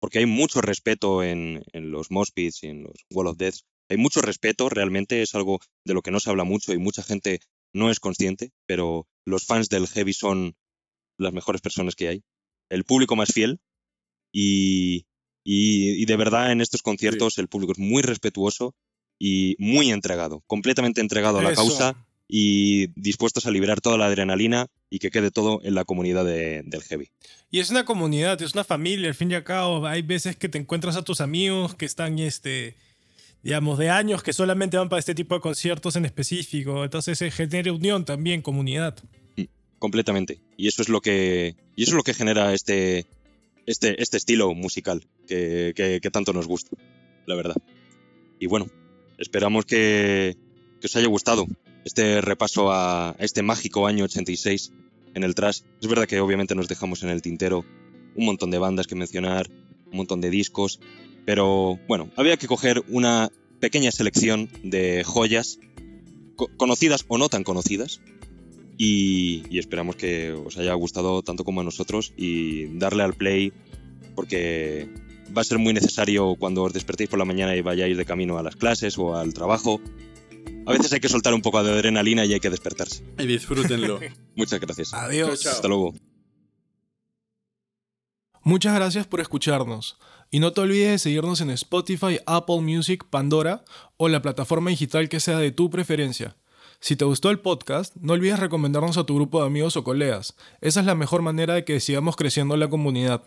[0.00, 3.56] porque hay mucho respeto en, en los Mospits y en los Wall of Death,
[3.88, 7.02] hay mucho respeto, realmente es algo de lo que no se habla mucho y mucha
[7.02, 7.40] gente
[7.74, 10.56] no es consciente, pero los fans del heavy son
[11.18, 12.22] las mejores personas que hay,
[12.70, 13.60] el público más fiel
[14.32, 15.06] y,
[15.44, 18.74] y- y de verdad en estos conciertos el público es muy respetuoso
[19.18, 21.62] y muy entregado, completamente entregado a la Eso.
[21.62, 26.24] causa y dispuestos a liberar toda la adrenalina y que quede todo en la comunidad
[26.24, 27.08] de- del heavy.
[27.50, 29.86] Y es una comunidad, es una familia, al fin y al cabo.
[29.86, 32.74] Hay veces que te encuentras a tus amigos que están, este,
[33.42, 36.84] digamos, de años que solamente van para este tipo de conciertos en específico.
[36.84, 38.96] Entonces se genera unión también, comunidad.
[39.78, 40.38] completamente.
[40.56, 43.04] Y eso es lo que, y eso es lo que genera este,
[43.66, 45.04] este, este estilo musical
[45.34, 46.76] que, tanto nos gusta,
[47.26, 47.56] la verdad.
[48.38, 48.66] Y bueno,
[49.18, 50.36] esperamos que,
[50.80, 51.46] que os haya gustado
[51.84, 54.72] este repaso a, este mágico año 86
[55.14, 55.60] en el trash.
[55.80, 57.64] Es verdad que obviamente nos dejamos en el tintero
[58.14, 59.48] un montón de bandas que mencionar,
[59.90, 60.80] un montón de discos,
[61.24, 63.30] pero bueno, había que coger una
[63.60, 65.58] pequeña selección de joyas,
[66.36, 68.00] co- conocidas o no tan conocidas,
[68.76, 73.52] y esperamos que os haya gustado tanto como a nosotros y darle al play
[74.16, 74.88] porque
[75.36, 78.38] va a ser muy necesario cuando os despertéis por la mañana y vayáis de camino
[78.38, 79.80] a las clases o al trabajo.
[80.66, 83.02] A veces hay que soltar un poco de adrenalina y hay que despertarse.
[83.18, 84.00] Y disfrútenlo.
[84.36, 84.94] Muchas gracias.
[84.94, 85.28] Adiós.
[85.28, 85.52] Chao, chao.
[85.52, 85.94] Hasta luego.
[88.44, 89.98] Muchas gracias por escucharnos.
[90.30, 93.64] Y no te olvides de seguirnos en Spotify, Apple Music, Pandora
[93.96, 96.36] o la plataforma digital que sea de tu preferencia.
[96.80, 100.34] Si te gustó el podcast, no olvides recomendarnos a tu grupo de amigos o colegas.
[100.60, 103.22] Esa es la mejor manera de que sigamos creciendo la comunidad.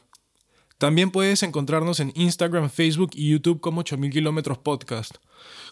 [0.77, 5.15] También puedes encontrarnos en Instagram, Facebook y YouTube como 8000 kilómetros podcast.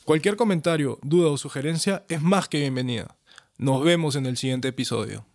[0.06, 3.18] Cualquier comentario, duda o sugerencia es más que bienvenida.
[3.58, 5.26] Nos vemos en el siguiente episodio.